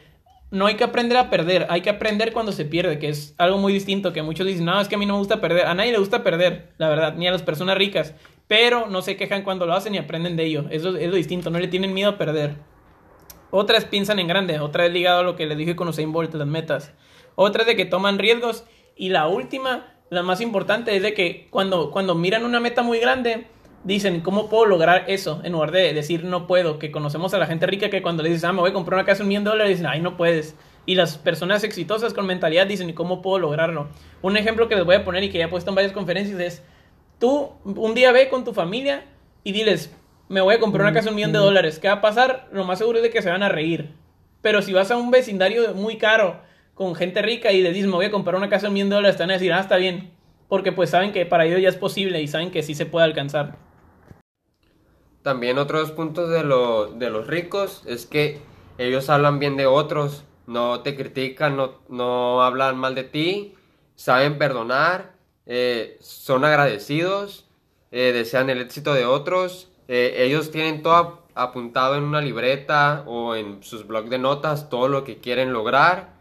no 0.51 0.65
hay 0.65 0.75
que 0.75 0.83
aprender 0.83 1.17
a 1.17 1.29
perder, 1.29 1.67
hay 1.69 1.81
que 1.81 1.89
aprender 1.89 2.33
cuando 2.33 2.51
se 2.51 2.65
pierde, 2.65 2.99
que 2.99 3.09
es 3.09 3.35
algo 3.37 3.57
muy 3.57 3.71
distinto, 3.71 4.13
que 4.13 4.23
muchos 4.23 4.47
dicen, 4.47 4.65
no, 4.65 4.79
es 4.81 4.87
que 4.87 4.95
a 4.95 4.97
mí 4.97 5.05
no 5.05 5.13
me 5.13 5.19
gusta 5.19 5.41
perder, 5.41 5.67
a 5.67 5.73
nadie 5.73 5.91
le 5.91 5.99
gusta 5.99 6.23
perder, 6.23 6.69
la 6.77 6.89
verdad, 6.89 7.15
ni 7.15 7.27
a 7.27 7.31
las 7.31 7.43
personas 7.43 7.77
ricas, 7.77 8.15
pero 8.47 8.87
no 8.87 9.01
se 9.01 9.15
quejan 9.15 9.43
cuando 9.43 9.65
lo 9.65 9.73
hacen 9.73 9.93
y 9.93 9.99
aprenden 9.99 10.35
de 10.35 10.45
ello, 10.45 10.65
eso 10.71 10.97
es 10.97 11.09
lo 11.09 11.15
distinto, 11.15 11.49
no 11.49 11.59
le 11.59 11.67
tienen 11.67 11.93
miedo 11.93 12.11
a 12.11 12.17
perder. 12.17 12.55
Otras 13.51 13.85
piensan 13.85 14.19
en 14.19 14.27
grande, 14.27 14.59
otra 14.59 14.85
es 14.85 14.93
ligado 14.93 15.19
a 15.19 15.23
lo 15.23 15.35
que 15.35 15.47
les 15.47 15.57
dije 15.57 15.75
con 15.75 15.87
Usain 15.87 16.11
Bolt, 16.11 16.33
las 16.35 16.47
metas. 16.47 16.93
Otra 17.35 17.61
es 17.61 17.67
de 17.67 17.75
que 17.75 17.85
toman 17.85 18.19
riesgos. 18.19 18.65
Y 18.95 19.09
la 19.09 19.27
última, 19.27 19.87
la 20.09 20.23
más 20.23 20.41
importante, 20.41 20.95
es 20.95 21.03
de 21.03 21.13
que 21.13 21.47
cuando, 21.49 21.91
cuando 21.91 22.15
miran 22.15 22.45
una 22.45 22.59
meta 22.59 22.81
muy 22.81 22.99
grande, 22.99 23.47
dicen, 23.83 24.21
¿cómo 24.21 24.49
puedo 24.49 24.65
lograr 24.65 25.05
eso? 25.07 25.41
En 25.43 25.53
lugar 25.53 25.71
de 25.71 25.93
decir, 25.93 26.23
no 26.23 26.47
puedo, 26.47 26.79
que 26.79 26.91
conocemos 26.91 27.33
a 27.33 27.37
la 27.37 27.47
gente 27.47 27.67
rica 27.67 27.89
que 27.89 28.01
cuando 28.01 28.23
le 28.23 28.29
dices, 28.29 28.43
ah, 28.43 28.53
me 28.53 28.59
voy 28.59 28.71
a 28.71 28.73
comprar 28.73 28.99
una 28.99 29.05
casa 29.05 29.23
un 29.23 29.29
millón 29.29 29.43
de 29.43 29.51
dólares, 29.51 29.77
dicen, 29.77 29.87
ay, 29.87 30.01
no 30.01 30.17
puedes. 30.17 30.55
Y 30.85 30.95
las 30.95 31.17
personas 31.17 31.63
exitosas 31.63 32.13
con 32.13 32.25
mentalidad 32.25 32.65
dicen, 32.65 32.89
¿y 32.89 32.93
cómo 32.93 33.21
puedo 33.21 33.39
lograrlo? 33.39 33.89
Un 34.21 34.37
ejemplo 34.37 34.67
que 34.67 34.75
les 34.75 34.85
voy 34.85 34.95
a 34.95 35.05
poner 35.05 35.23
y 35.23 35.29
que 35.29 35.37
ya 35.37 35.45
he 35.45 35.49
puesto 35.49 35.69
en 35.69 35.75
varias 35.75 35.93
conferencias 35.93 36.39
es, 36.39 36.63
tú 37.19 37.51
un 37.63 37.93
día 37.93 38.11
ve 38.11 38.29
con 38.29 38.43
tu 38.43 38.53
familia 38.53 39.05
y 39.43 39.51
diles, 39.51 39.93
me 40.29 40.41
voy 40.41 40.55
a 40.55 40.59
comprar 40.59 40.83
una 40.83 40.93
casa 40.93 41.09
un 41.09 41.15
millón 41.15 41.33
de 41.33 41.39
dólares. 41.39 41.79
¿Qué 41.79 41.87
va 41.87 41.95
a 41.95 42.01
pasar? 42.01 42.47
Lo 42.51 42.63
más 42.63 42.79
seguro 42.79 42.97
es 42.97 43.03
de 43.03 43.09
que 43.09 43.21
se 43.21 43.29
van 43.29 43.43
a 43.43 43.49
reír. 43.49 43.91
Pero 44.41 44.61
si 44.61 44.73
vas 44.73 44.89
a 44.91 44.97
un 44.97 45.11
vecindario 45.11 45.73
muy 45.73 45.97
caro, 45.97 46.39
con 46.79 46.95
gente 46.95 47.21
rica, 47.21 47.51
y 47.51 47.61
le 47.61 47.73
dices, 47.73 47.87
me 47.87 47.95
voy 47.95 48.05
a 48.05 48.11
comprar 48.11 48.37
una 48.37 48.47
casa 48.47 48.69
millón 48.69 48.87
de 48.87 48.95
dólares, 48.95 49.17
te 49.17 49.23
van 49.23 49.31
a 49.31 49.33
decir, 49.33 49.51
ah, 49.51 49.59
está 49.59 49.75
bien. 49.75 50.11
Porque 50.47 50.71
pues 50.71 50.89
saben 50.89 51.11
que 51.11 51.25
para 51.25 51.45
ellos 51.45 51.61
ya 51.61 51.67
es 51.67 51.75
posible 51.75 52.21
y 52.21 52.27
saben 52.29 52.51
que 52.51 52.63
sí 52.63 52.73
se 52.73 52.85
puede 52.85 53.03
alcanzar. 53.03 53.57
También 55.21 55.57
otros 55.57 55.91
puntos 55.91 56.29
de, 56.29 56.37
de 56.37 57.09
los 57.09 57.27
ricos 57.27 57.83
es 57.85 58.05
que 58.05 58.39
ellos 58.77 59.09
hablan 59.09 59.39
bien 59.39 59.57
de 59.57 59.65
otros, 59.65 60.23
no 60.47 60.79
te 60.79 60.95
critican, 60.95 61.57
no, 61.57 61.73
no 61.89 62.41
hablan 62.41 62.77
mal 62.77 62.95
de 62.95 63.03
ti, 63.03 63.55
saben 63.95 64.37
perdonar, 64.37 65.11
eh, 65.45 65.97
son 65.99 66.45
agradecidos, 66.45 67.45
eh, 67.91 68.13
desean 68.13 68.49
el 68.49 68.61
éxito 68.61 68.93
de 68.93 69.03
otros 69.05 69.69
eh, 69.91 70.23
ellos 70.23 70.51
tienen 70.51 70.83
todo 70.83 71.23
apuntado 71.33 71.95
en 71.95 72.03
una 72.03 72.21
libreta 72.21 73.03
o 73.07 73.33
en 73.33 73.63
sus 73.63 73.87
blogs 73.87 74.11
de 74.11 74.19
notas, 74.19 74.69
todo 74.69 74.87
lo 74.87 75.03
que 75.03 75.17
quieren 75.17 75.51
lograr. 75.51 76.13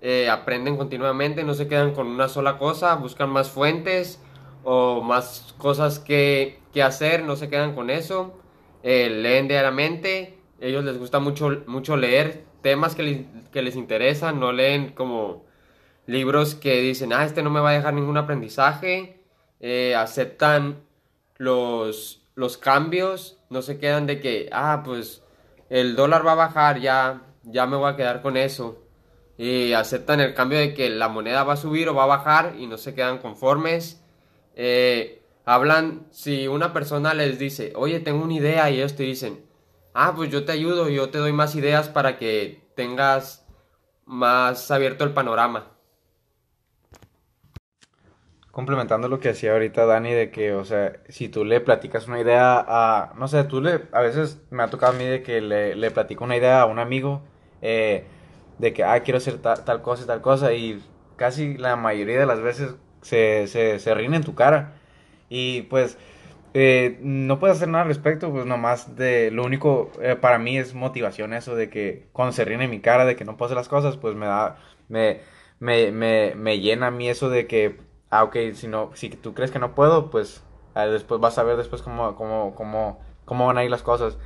Eh, 0.00 0.28
aprenden 0.28 0.76
continuamente, 0.76 1.42
no 1.42 1.54
se 1.54 1.68
quedan 1.68 1.92
con 1.94 2.06
una 2.06 2.28
sola 2.28 2.58
cosa, 2.58 2.94
buscan 2.96 3.30
más 3.30 3.50
fuentes 3.50 4.20
o 4.62 5.00
más 5.02 5.54
cosas 5.58 5.98
que, 5.98 6.60
hacer, 6.82 7.24
no 7.24 7.36
se 7.36 7.48
quedan 7.48 7.74
con 7.74 7.88
eso. 7.88 8.38
Eh, 8.82 9.08
leen 9.08 9.48
diariamente, 9.48 10.38
ellos 10.60 10.84
les 10.84 10.98
gusta 10.98 11.18
mucho, 11.18 11.62
mucho 11.66 11.96
leer 11.96 12.44
temas 12.62 12.94
que 12.94 13.02
les, 13.02 13.20
que 13.50 13.62
les 13.62 13.76
interesan, 13.76 14.38
no 14.38 14.52
leen 14.52 14.92
como 14.92 15.44
libros 16.06 16.54
que 16.54 16.80
dicen, 16.82 17.12
ah, 17.12 17.24
este 17.24 17.42
no 17.42 17.50
me 17.50 17.60
va 17.60 17.70
a 17.70 17.74
dejar 17.74 17.94
ningún 17.94 18.18
aprendizaje. 18.18 19.22
aceptan 19.96 20.82
los, 21.38 22.22
los 22.34 22.56
cambios 22.58 23.38
no 23.50 23.62
se 23.62 23.78
quedan 23.78 24.06
de 24.06 24.20
que, 24.20 24.48
ah, 24.52 24.82
pues 24.84 25.22
el 25.70 25.96
dólar 25.96 26.26
va 26.26 26.32
a 26.32 26.36
bajar, 26.36 26.80
ya, 26.80 27.22
ya 27.42 27.66
me 27.66 27.76
voy 27.76 27.90
a 27.90 27.96
quedar 27.96 28.22
con 28.22 28.36
eso. 28.36 28.85
Y 29.38 29.72
aceptan 29.72 30.20
el 30.20 30.34
cambio 30.34 30.58
de 30.58 30.74
que 30.74 30.88
la 30.90 31.08
moneda 31.08 31.44
va 31.44 31.54
a 31.54 31.56
subir 31.56 31.88
o 31.88 31.94
va 31.94 32.04
a 32.04 32.06
bajar 32.06 32.54
y 32.58 32.66
no 32.66 32.78
se 32.78 32.94
quedan 32.94 33.18
conformes. 33.18 34.02
Eh, 34.54 35.22
hablan, 35.44 36.06
si 36.10 36.48
una 36.48 36.72
persona 36.72 37.14
les 37.14 37.38
dice, 37.38 37.72
oye, 37.76 38.00
tengo 38.00 38.24
una 38.24 38.34
idea 38.34 38.70
y 38.70 38.76
ellos 38.76 38.96
te 38.96 39.02
dicen, 39.02 39.44
ah, 39.94 40.14
pues 40.16 40.30
yo 40.30 40.44
te 40.44 40.52
ayudo, 40.52 40.88
yo 40.88 41.10
te 41.10 41.18
doy 41.18 41.32
más 41.32 41.54
ideas 41.54 41.88
para 41.88 42.18
que 42.18 42.64
tengas 42.74 43.46
más 44.06 44.70
abierto 44.70 45.04
el 45.04 45.12
panorama 45.12 45.76
complementando 48.56 49.06
lo 49.08 49.20
que 49.20 49.28
hacía 49.28 49.52
ahorita 49.52 49.84
Dani 49.84 50.14
de 50.14 50.30
que, 50.30 50.54
o 50.54 50.64
sea, 50.64 50.94
si 51.10 51.28
tú 51.28 51.44
le 51.44 51.60
platicas 51.60 52.08
una 52.08 52.22
idea 52.22 52.64
a, 52.66 53.12
no 53.18 53.28
sé, 53.28 53.44
tú 53.44 53.60
le, 53.60 53.82
a 53.92 54.00
veces 54.00 54.40
me 54.48 54.62
ha 54.62 54.70
tocado 54.70 54.94
a 54.94 54.96
mí 54.96 55.04
de 55.04 55.22
que 55.22 55.42
le, 55.42 55.74
le 55.76 55.90
platico 55.90 56.24
una 56.24 56.38
idea 56.38 56.62
a 56.62 56.64
un 56.64 56.78
amigo 56.78 57.20
eh, 57.60 58.06
de 58.58 58.72
que, 58.72 58.84
ah, 58.84 59.00
quiero 59.00 59.18
hacer 59.18 59.38
tal 59.38 59.82
cosa 59.82 60.04
y 60.04 60.06
tal 60.06 60.20
cosa 60.22 60.52
y 60.54 60.82
casi 61.16 61.56
la 61.56 61.76
mayoría 61.76 62.18
de 62.18 62.26
las 62.26 62.40
veces 62.40 62.74
se, 63.02 63.46
se, 63.48 63.78
se 63.78 63.94
ríen 63.94 64.14
en 64.14 64.24
tu 64.24 64.34
cara 64.34 64.74
y 65.28 65.62
pues 65.62 65.98
eh, 66.54 66.98
no 67.02 67.38
puedes 67.38 67.56
hacer 67.56 67.68
nada 67.68 67.82
al 67.82 67.88
respecto, 67.88 68.30
pues 68.32 68.46
nomás 68.46 68.96
de, 68.96 69.30
lo 69.30 69.44
único 69.44 69.90
eh, 70.00 70.16
para 70.16 70.38
mí 70.38 70.58
es 70.58 70.74
motivación 70.74 71.32
eso 71.34 71.54
de 71.54 71.70
que 71.70 72.08
cuando 72.12 72.32
se 72.32 72.44
ríen 72.44 72.62
en 72.62 72.70
mi 72.70 72.80
cara 72.80 73.04
de 73.04 73.16
que 73.16 73.24
no 73.24 73.36
puedo 73.36 73.46
hacer 73.46 73.56
las 73.56 73.68
cosas, 73.68 73.96
pues 73.96 74.14
me 74.14 74.26
da, 74.26 74.56
me, 74.88 75.20
me, 75.60 75.92
me, 75.92 76.34
me 76.36 76.60
llena 76.60 76.88
a 76.88 76.90
mí 76.90 77.08
eso 77.08 77.28
de 77.30 77.46
que 77.46 77.78
ah, 78.10 78.24
ok, 78.24 78.36
si, 78.54 78.68
no, 78.68 78.90
si 78.94 79.10
tú 79.10 79.34
crees 79.34 79.50
que 79.50 79.58
no 79.58 79.74
puedo, 79.74 80.10
pues 80.10 80.42
ah, 80.74 80.86
después 80.86 81.20
vas 81.20 81.38
a 81.38 81.42
ver 81.42 81.56
después 81.56 81.82
cómo, 81.82 82.16
cómo, 82.16 82.54
cómo, 82.54 83.00
cómo 83.24 83.46
van 83.46 83.58
a 83.58 83.64
ir 83.64 83.70
las 83.70 83.82
cosas. 83.82 84.18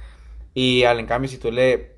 Y 0.54 0.84
al 0.84 1.00
en 1.00 1.06
cambio, 1.06 1.30
si 1.30 1.38
tú 1.38 1.52
le, 1.52 1.96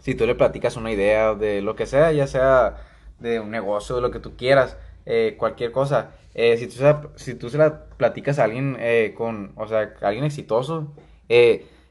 si 0.00 0.14
tú 0.14 0.26
le 0.26 0.34
platicas 0.34 0.76
una 0.76 0.92
idea 0.92 1.34
de 1.34 1.62
lo 1.62 1.76
que 1.76 1.86
sea, 1.86 2.12
ya 2.12 2.26
sea 2.26 2.76
de 3.18 3.40
un 3.40 3.50
negocio, 3.50 3.96
de 3.96 4.02
lo 4.02 4.10
que 4.10 4.18
tú 4.18 4.36
quieras, 4.36 4.76
eh, 5.06 5.36
cualquier 5.38 5.72
cosa, 5.72 6.12
eh, 6.34 6.56
si, 6.56 6.66
tú 6.66 6.74
se 6.74 6.82
la, 6.82 7.08
si 7.16 7.34
tú 7.34 7.50
se 7.50 7.58
la 7.58 7.84
platicas 7.96 8.38
a 8.38 8.44
alguien 8.44 8.76
eh, 8.78 9.14
con, 9.16 9.52
o 9.56 9.66
sea, 9.66 9.94
alguien 10.00 10.24
exitoso, 10.24 10.92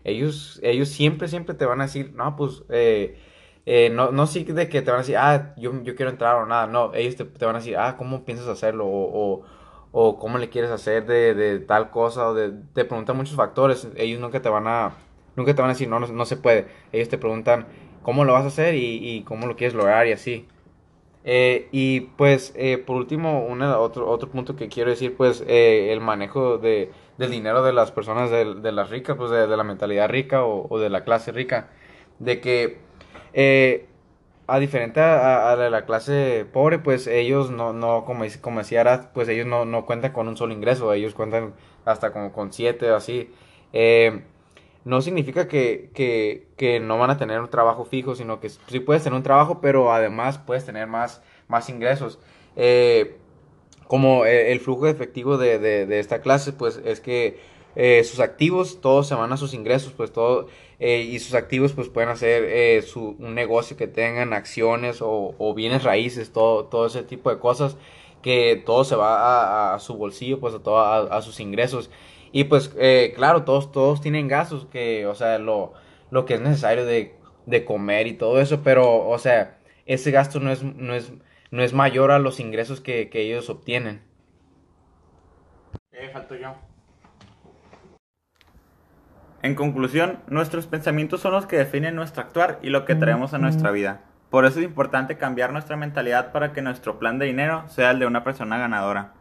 ellos, 0.03 0.59
ellos 0.63 0.89
siempre, 0.89 1.27
siempre 1.27 1.55
te 1.55 1.65
van 1.65 1.81
a 1.81 1.85
decir, 1.85 2.13
no, 2.15 2.35
pues, 2.35 2.63
no, 3.91 4.11
no 4.11 4.27
sí 4.27 4.43
de 4.43 4.69
que 4.69 4.81
te 4.81 4.91
van 4.91 4.99
a 4.99 5.03
decir, 5.03 5.17
ah, 5.17 5.53
yo, 5.57 5.83
yo 5.83 5.95
quiero 5.95 6.11
entrar 6.11 6.35
o 6.35 6.45
nada, 6.45 6.67
no, 6.67 6.93
ellos 6.93 7.15
te, 7.15 7.45
van 7.45 7.55
a 7.55 7.59
decir, 7.59 7.77
ah, 7.77 7.95
¿cómo 7.97 8.25
piensas 8.25 8.47
hacerlo? 8.47 8.87
O, 8.87 9.43
o, 9.91 10.19
cómo 10.19 10.37
le 10.37 10.49
quieres 10.49 10.71
hacer 10.71 11.05
de, 11.05 11.33
de, 11.33 11.59
tal 11.59 11.89
cosa, 11.91 12.29
o 12.29 12.35
te 12.35 12.85
preguntan 12.85 13.17
muchos 13.17 13.35
factores, 13.35 13.87
ellos 13.95 14.19
nunca 14.19 14.41
te 14.41 14.49
van 14.49 14.67
a, 14.67 14.93
nunca 15.35 15.55
te 15.55 15.61
van 15.61 15.71
a 15.71 15.73
decir, 15.73 15.87
no, 15.87 15.99
no, 15.99 16.25
se 16.25 16.37
puede, 16.37 16.67
ellos 16.91 17.09
te 17.09 17.17
preguntan 17.17 17.65
cómo 18.01 18.25
lo 18.25 18.33
vas 18.33 18.45
a 18.45 18.47
hacer 18.47 18.75
y, 18.75 18.97
y 19.17 19.23
cómo 19.23 19.47
lo 19.47 19.55
quieres 19.55 19.75
lograr 19.75 20.07
y 20.07 20.11
así. 20.11 20.47
Eh, 21.25 21.67
y 21.71 22.01
pues, 22.01 22.53
eh, 22.55 22.77
por 22.77 22.95
último, 22.95 23.47
otro, 23.79 24.09
otro 24.09 24.29
punto 24.29 24.55
que 24.55 24.69
quiero 24.69 24.89
decir, 24.89 25.15
pues, 25.17 25.43
el 25.47 25.99
manejo 26.01 26.57
de, 26.57 26.91
del 27.17 27.31
dinero 27.31 27.63
de 27.63 27.73
las 27.73 27.91
personas 27.91 28.31
de, 28.31 28.55
de 28.55 28.71
las 28.71 28.89
ricas, 28.89 29.17
pues, 29.17 29.31
de, 29.31 29.47
la 29.47 29.63
mentalidad 29.63 30.09
rica 30.09 30.43
o, 30.43 30.67
o 30.69 30.79
de 30.79 30.89
la 30.89 31.03
clase 31.03 31.31
rica, 31.31 31.69
de 32.19 32.39
que 32.41 32.79
eh, 33.33 33.87
a 34.47 34.59
diferente 34.59 34.99
a, 35.01 35.55
la 35.55 35.85
clase 35.85 36.45
pobre, 36.51 36.79
pues 36.79 37.07
ellos 37.07 37.51
no, 37.51 37.73
no 37.73 38.03
como, 38.05 38.25
como 38.41 38.59
decía 38.59 38.81
Arad, 38.81 39.11
pues 39.13 39.29
ellos 39.29 39.45
no, 39.45 39.65
no 39.65 39.85
cuentan 39.85 40.11
con 40.11 40.27
un 40.27 40.37
solo 40.37 40.53
ingreso, 40.53 40.91
ellos 40.93 41.13
cuentan 41.13 41.53
hasta 41.85 42.11
como 42.11 42.31
con 42.31 42.51
siete 42.51 42.89
o 42.91 42.95
así. 42.95 43.31
Eh, 43.73 44.23
no 44.89 45.01
significa 45.01 45.47
que, 45.47 45.91
que, 46.57 46.79
no 46.79 46.97
van 46.97 47.11
a 47.11 47.17
tener 47.17 47.39
un 47.39 47.49
trabajo 47.49 47.85
fijo, 47.85 48.15
sino 48.15 48.39
que 48.39 48.49
sí 48.49 48.79
puedes 48.79 49.03
tener 49.03 49.15
un 49.15 49.23
trabajo, 49.23 49.61
pero 49.61 49.93
además 49.93 50.39
puedes 50.39 50.65
tener 50.65 50.87
más, 50.87 51.21
más 51.47 51.69
ingresos. 51.69 52.19
Eh, 52.55 53.17
como 53.87 54.25
el, 54.25 54.59
flujo 54.59 54.87
efectivo 54.87 55.37
de, 55.37 55.59
de, 55.59 55.99
esta 55.99 56.21
clase, 56.21 56.53
pues 56.53 56.81
es 56.83 56.99
que 56.99 57.39
eh, 57.75 58.03
sus 58.03 58.19
activos, 58.19 58.81
todos 58.81 59.07
se 59.07 59.15
van 59.15 59.31
a 59.31 59.37
sus 59.37 59.53
ingresos, 59.53 59.93
pues 59.93 60.11
todo, 60.11 60.47
eh, 60.79 61.01
y 61.01 61.19
sus 61.19 61.33
activos 61.35 61.73
pues 61.73 61.87
pueden 61.89 62.09
hacer 62.09 62.43
eh, 62.45 62.81
su, 62.81 63.15
un 63.19 63.35
negocio 63.35 63.77
que 63.77 63.87
tengan 63.87 64.33
acciones 64.33 65.01
o, 65.01 65.35
o, 65.37 65.53
bienes 65.53 65.83
raíces, 65.83 66.31
todo, 66.31 66.65
todo 66.65 66.87
ese 66.87 67.03
tipo 67.03 67.29
de 67.29 67.39
cosas, 67.39 67.77
que 68.21 68.61
todo 68.65 68.83
se 68.83 68.95
va 68.95 69.73
a, 69.73 69.79
su 69.79 69.95
bolsillo, 69.95 70.39
pues 70.39 70.53
a, 70.55 70.59
todo, 70.59 70.79
a, 70.79 71.21
sus 71.21 71.39
ingresos. 71.39 71.89
Y 72.31 72.45
pues 72.45 72.75
claro, 73.15 73.43
todos, 73.43 73.71
todos 73.71 74.01
tienen 74.01 74.27
gastos, 74.27 74.65
que, 74.65 75.05
o 75.07 75.15
sea, 75.15 75.39
lo, 75.39 75.73
lo 76.11 76.25
que 76.25 76.35
es 76.35 76.41
necesario 76.41 76.85
de, 76.85 77.15
de 77.45 77.65
comer 77.65 78.07
y 78.07 78.13
todo 78.13 78.39
eso, 78.39 78.61
pero, 78.63 79.07
o 79.07 79.17
sea, 79.17 79.57
ese 79.85 80.11
gasto 80.11 80.39
no 80.39 80.51
es, 80.51 80.63
no 80.63 80.93
es, 80.93 81.11
no 81.51 81.63
es 81.63 81.73
mayor 81.73 82.11
a 82.11 82.19
los 82.19 82.39
ingresos 82.39 82.81
que, 82.81 83.09
que 83.09 83.21
ellos 83.21 83.49
obtienen. 83.49 84.01
Eh, 85.91 86.09
falto 86.13 86.35
yo. 86.35 86.55
En 89.41 89.55
conclusión, 89.55 90.19
nuestros 90.27 90.67
pensamientos 90.67 91.21
son 91.21 91.31
los 91.31 91.45
que 91.45 91.57
definen 91.57 91.95
nuestro 91.95 92.21
actuar 92.21 92.59
y 92.61 92.69
lo 92.69 92.85
que 92.85 92.95
traemos 92.95 93.33
a 93.33 93.37
nuestra 93.37 93.71
vida. 93.71 94.01
Por 94.29 94.45
eso 94.45 94.59
es 94.59 94.65
importante 94.65 95.17
cambiar 95.17 95.53
nuestra 95.53 95.77
mentalidad 95.77 96.31
para 96.31 96.53
que 96.53 96.61
nuestro 96.61 96.99
plan 96.99 97.19
de 97.19 97.25
dinero 97.25 97.63
sea 97.67 97.91
el 97.91 97.99
de 97.99 98.05
una 98.05 98.23
persona 98.23 98.57
ganadora. 98.57 99.13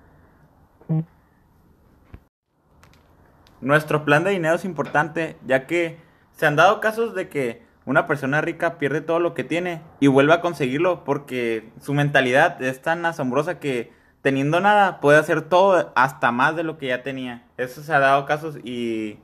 Nuestro 3.61 4.05
plan 4.05 4.25
de 4.25 4.31
dinero 4.31 4.55
es 4.55 4.65
importante 4.65 5.37
ya 5.47 5.67
que 5.67 5.99
se 6.33 6.47
han 6.47 6.57
dado 6.57 6.81
casos 6.81 7.15
de 7.15 7.29
que 7.29 7.63
una 7.85 8.07
persona 8.07 8.41
rica 8.41 8.79
pierde 8.79 9.01
todo 9.01 9.19
lo 9.19 9.35
que 9.35 9.45
tiene 9.45 9.83
y 9.99 10.07
vuelve 10.09 10.35
a 10.35 10.41
conseguirlo 10.41 11.05
porque 11.05 11.71
su 11.81 11.95
mentalidad 11.95 12.63
es 12.63 12.83
tan 12.83 13.05
asombrosa 13.07 13.59
que 13.59 13.93
teniendo 14.23 14.61
nada 14.61 15.01
puede 15.01 15.19
hacer 15.19 15.43
todo 15.43 15.93
hasta 15.97 16.31
más 16.31 16.55
de 16.55 16.63
lo 16.63 16.79
que 16.79 16.89
ya 16.89 17.03
tenía. 17.03 17.47
Eso 17.57 17.83
se 17.83 17.93
ha 17.93 17.99
dado 17.99 18.27
casos 18.27 18.59
y, 18.63 19.19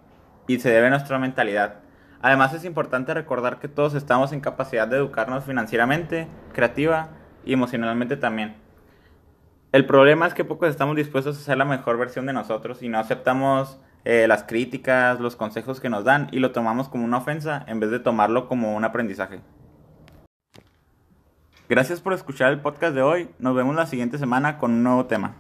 y 0.48 0.58
se 0.60 0.70
debe 0.70 0.86
a 0.86 0.90
nuestra 0.90 1.18
mentalidad. 1.18 1.76
Además 2.22 2.54
es 2.54 2.64
importante 2.64 3.12
recordar 3.12 3.60
que 3.60 3.68
todos 3.68 3.94
estamos 3.94 4.32
en 4.32 4.40
capacidad 4.40 4.88
de 4.88 4.96
educarnos 4.96 5.44
financieramente, 5.44 6.26
creativa 6.54 7.10
y 7.44 7.52
emocionalmente 7.52 8.16
también. 8.16 8.56
El 9.72 9.84
problema 9.84 10.26
es 10.26 10.34
que 10.34 10.44
pocos 10.44 10.70
estamos 10.70 10.96
dispuestos 10.96 11.36
a 11.36 11.40
ser 11.40 11.58
la 11.58 11.64
mejor 11.66 11.98
versión 11.98 12.24
de 12.26 12.32
nosotros 12.32 12.82
y 12.82 12.88
no 12.88 12.98
aceptamos 12.98 13.78
eh, 14.04 14.26
las 14.28 14.44
críticas, 14.44 15.20
los 15.20 15.36
consejos 15.36 15.80
que 15.80 15.88
nos 15.88 16.04
dan 16.04 16.28
y 16.30 16.38
lo 16.38 16.52
tomamos 16.52 16.88
como 16.88 17.04
una 17.04 17.18
ofensa 17.18 17.64
en 17.66 17.80
vez 17.80 17.90
de 17.90 18.00
tomarlo 18.00 18.48
como 18.48 18.74
un 18.76 18.84
aprendizaje. 18.84 19.40
Gracias 21.68 22.00
por 22.00 22.12
escuchar 22.12 22.52
el 22.52 22.60
podcast 22.60 22.94
de 22.94 23.02
hoy. 23.02 23.30
Nos 23.38 23.54
vemos 23.54 23.74
la 23.74 23.86
siguiente 23.86 24.18
semana 24.18 24.58
con 24.58 24.72
un 24.72 24.82
nuevo 24.82 25.06
tema. 25.06 25.36